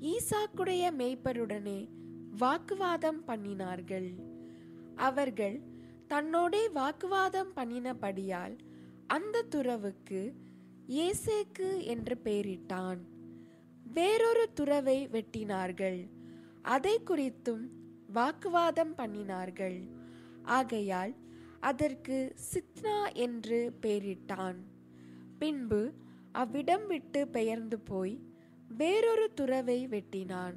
ஈசாக்குடைய 0.00 0.84
மேய்ப்பருடனே 0.98 1.88
வாக்குவாதம் 2.38 3.22
பண்ணினார்கள். 3.26 4.10
அவர்கள் 4.94 5.60
தன்னோடே 6.08 6.68
வாக்குவாதம் 6.68 7.52
பண்ணினபடியால் 7.56 8.56
அந்த 9.06 9.44
துறவுக்கு 9.50 10.32
ஏசேக்கு 10.88 11.82
என்று 11.84 12.20
பெயரிட்டான். 12.24 12.98
வேறொரு 13.94 14.52
துறவை 14.52 15.08
வெட்டினார்கள். 15.08 16.00
அதை 16.62 17.00
குறித்தும் 17.06 17.68
வாக்குவாதம் 18.12 18.94
பண்ணினார்கள். 18.96 19.88
ஆகையால் 20.42 21.14
அதற்கு 21.60 22.34
சித்னா 22.34 23.12
என்று 23.12 23.72
பெயரிட்டான். 23.82 24.56
பின்பு 25.38 25.92
அவ்விடம் 26.32 26.86
விட்டு 26.86 27.28
பெயர்ந்து 27.28 27.78
போய் 27.78 28.20
வேறொரு 28.68 29.34
துறவை 29.34 29.88
வெட்டினான். 29.88 30.54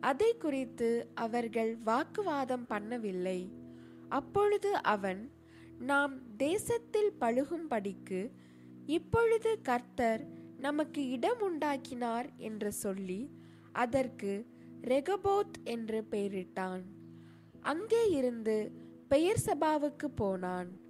அதை 0.00 0.36
குறித்து 0.36 1.08
அவர்கள் 1.14 1.78
வாக்குவாதம் 1.84 2.66
பண்ணவில்லை. 2.68 3.52
அப்பொழுது 4.08 4.76
அவன் 4.76 5.30
நாம் 5.78 6.36
தேசத்தில் 6.36 7.12
பழுகும்படிக்கு 7.20 8.30
இப்பொழுது 8.86 9.58
கர்த்தர் 9.62 10.26
நமக்கு 10.58 11.08
இடம் 11.08 11.40
உண்டாக்கினார் 11.40 12.28
என்று 12.36 12.72
சொல்லி 12.72 13.30
அதற்கு 13.72 14.46
ரெகபோத் 14.82 15.58
என்று 15.64 16.04
பெயரிட்டான். 16.10 16.82
அங்கே 17.60 18.10
இருந்து 18.10 18.72
பெயர் 19.08 19.42
சபாவுக்கு 19.46 20.06
போனான். 20.14 20.80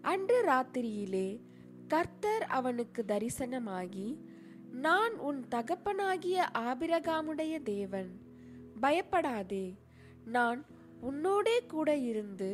அன்று 0.00 0.44
ராத்திரியிலே 0.44 1.40
கர்த்தர் 1.88 2.44
அவனுக்கு 2.46 3.04
தரிசனமாகி 3.08 4.16
நான் 4.70 5.18
உன் 5.18 5.44
தகப்பனாகிய 5.50 6.46
ஆபிரகாமுடைய 6.58 7.62
தேவன். 7.62 8.10
பயப்படாதே. 8.80 9.76
நான் 10.24 10.64
உன்னோடே 11.02 11.66
கூட 11.66 11.96
இருந்து 11.96 12.50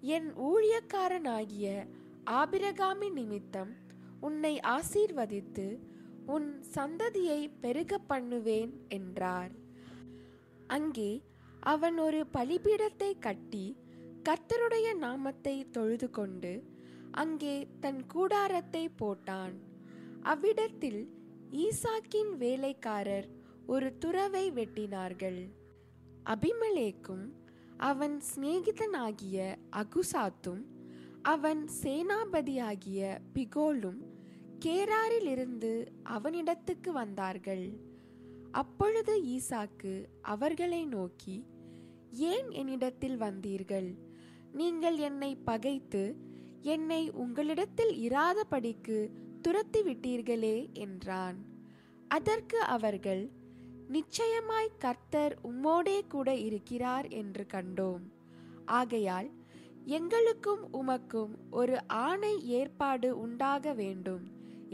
என் 0.00 0.32
ஊழியக்காரனாகிய 0.36 1.86
ஆபிரகாமின் 2.30 3.12
நிமித்தம் 3.12 3.74
உன்னை 4.20 4.60
ஆசீர்வதித்து 4.60 5.78
உன் 6.26 6.62
சந்ததியை 6.74 7.50
பெருக 7.60 7.98
பண்ணுவேன் 7.98 8.72
என்றார். 8.88 9.50
அங்கே 10.66 11.10
அவன் 11.72 11.98
ஒரு 11.98 12.20
பலிபீடத்தை 12.32 13.10
கட்டி 13.18 13.66
கர்த்தருடைய 14.28 14.88
நாமத்தை 14.96 15.56
தொழுது 15.70 16.10
கொண்டு 16.10 16.52
அங்கே 17.10 17.54
தன் 17.80 18.00
கூடாரத்தை 18.06 18.84
போட்டான். 19.02 19.54
அவ்விடத்தில் 20.22 21.02
ஈசாக்கின் 21.64 22.32
வேலைக்காரர் 22.36 23.28
ஒரு 23.66 23.88
துறவை 23.98 24.44
வெட்டினார்கள். 24.50 25.40
அபிமலேக்கும் 26.24 27.24
அவன் 27.90 28.16
சிநேகிதனாகிய 28.30 29.56
அகுசாத்தும் 29.82 30.62
அவன் 31.22 31.62
சேனாபதியாகிய 31.82 33.00
பிகோலும் 33.34 34.00
கேராரிலிருந்து 34.64 35.72
அவனிடத்துக்கு 36.16 36.90
வந்தார்கள். 36.92 37.66
அப்பொழுது 38.60 39.14
ஈசாக்கு 39.34 39.92
அவர்களை 40.32 40.82
நோக்கி 40.86 41.36
ஏன் 42.32 42.48
என்னிடத்தில் 42.50 43.18
வந்தீர்கள்? 43.18 43.88
நீங்கள் 44.52 44.98
என்னை 45.08 45.32
பகைத்து 45.48 46.02
என்னை 46.74 47.02
உங்களிடத்தில் 47.22 47.92
இராதபடிக்கு 48.08 48.98
துரத்தி 49.42 49.80
விட்டீர்களே 49.82 50.56
என்றான். 50.84 51.38
அதற்கு 52.08 52.58
அவர்கள் 52.76 53.22
நிச்சயமாய் 53.88 54.76
கர்த்தர் 54.78 55.34
உம்மோடே 55.42 55.98
கூட 56.08 56.28
இருக்கிறார் 56.46 57.08
என்று 57.20 57.44
கண்டோம். 57.54 58.04
ஆகையால் 58.78 59.28
எங்களுக்கும் 59.96 60.64
உமக்கும் 60.72 61.34
ஒரு 61.50 61.76
ஆணை 62.04 62.34
ஏற்பாடு 62.58 63.10
உண்டாக 63.18 63.74
வேண்டும் 63.74 64.24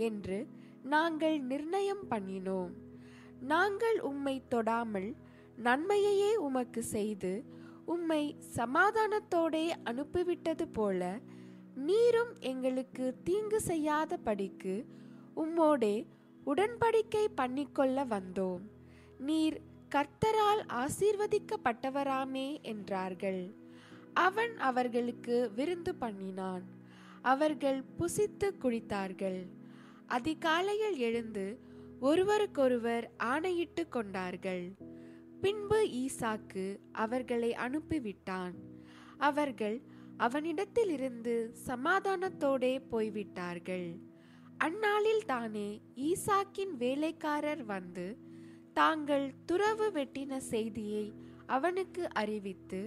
என்று 0.09 0.39
நாங்கள் 0.95 1.37
நிர்ணயம் 1.43 2.07
பண்ணினோம். 2.11 2.73
நாங்கள் 3.43 4.01
உம்மை 4.01 4.43
தொடாமல் 4.51 5.15
நன்மையையே 5.57 6.35
உமக்கு 6.35 6.83
செய்து 6.83 7.45
உம்மை 7.87 8.37
சமாதானத்தோடே 8.57 9.71
அனுப்பிவிட்டது 9.85 10.67
போல 10.73 11.19
நீரும் 11.75 12.33
எங்களுக்கு 12.39 13.17
தீங்கு 13.25 13.61
செய்யாத 13.61 14.17
படிக்கு 14.17 14.87
உம்மோடே 15.37 16.07
உடன்படிக்கை 16.47 17.27
பண்ணிக்கொள்ள 17.37 18.05
வந்தோம். 18.07 18.61
நீர் 19.19 19.61
கர்த்தரால் 19.91 20.63
ஆசீர்வதிக்கப்பட்டவராமே 20.73 22.61
என்றார்கள். 22.63 23.55
அவன் 24.15 24.59
அவர்களுக்கு 24.59 25.51
விருந்து 25.55 25.95
பண்ணினான். 25.95 26.63
அவர்கள் 27.23 27.83
புசித்து 27.99 28.49
குடித்தார்கள். 28.63 29.47
அதிகாலையில் 30.07 30.97
எழுந்து 30.97 31.59
ஒருவருக்கொருவர் 32.03 33.11
ஆணையிட்டு 33.17 33.89
கொண்டார்கள். 33.89 34.65
பின்பு 35.41 35.79
ஈசாக்கு 36.03 36.65
அவர்களை 36.93 37.51
அனுப்பிவிட்டான். 37.53 38.55
அவர்கள் 39.19 39.77
அவனிடத்திலிருந்து 40.19 41.35
சமாதானத்தோடே 41.67 42.73
போய்விட்டார்கள். 42.89 43.89
அந்நாளில் 44.59 45.25
தானே 45.27 45.69
ஈசாக்கின் 46.09 46.75
வேலைக்காரர் 46.79 47.65
வந்து 47.65 48.19
தாங்கள் 48.73 49.33
துறவு 49.47 49.91
வெட்டின 49.91 50.37
செய்தியை 50.37 51.07
அவனுக்கு 51.47 52.13
அறிவித்து 52.13 52.83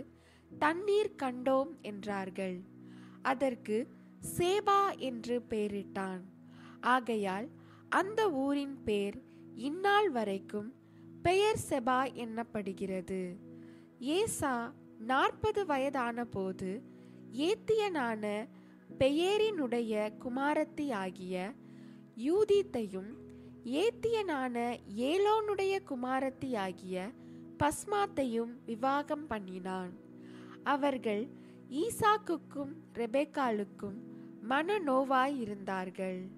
தண்ணீர் 0.51 1.15
கண்டோம் 1.23 1.73
என்றார்கள். 1.82 2.58
அதற்கு 3.21 3.78
சேபா 4.38 4.82
என்று 4.97 5.45
பெயரிட்டான். 5.49 6.23
ஆகையால் 6.80 7.47
அந்த 7.89 8.32
ஊரின் 8.32 8.84
பேர் 8.84 9.24
இந்நாள் 9.56 10.10
வரைக்கும் 10.10 10.74
பெயர் 11.24 11.60
செபா 11.69 12.00
எண்ணப்படுகிறது 12.13 13.38
ஏசா 13.98 14.74
நாற்பது 14.98 15.65
வயதான 15.65 16.26
போது 16.26 16.82
ஏத்தியனான 17.32 18.48
பெயரினுடைய 19.00 20.12
குமாரத்தியாகிய 20.17 21.54
யூதித்தையும் 22.17 23.12
ஏத்தியனான 23.65 24.78
ஏலோனுடைய 24.95 25.80
குமாரத்தியாகிய 25.89 27.12
பஸ்மாத்தையும் 27.63 28.54
விவாகம் 28.65 29.28
பண்ணினான். 29.28 29.93
அவர்கள் 30.63 31.30
ஈசாக்குக்கும் 31.69 32.74
ரெபேக்காலுக்கும் 32.93 33.98
மனநோவாய் 34.50 35.38
இருந்தார்கள். 35.38 36.30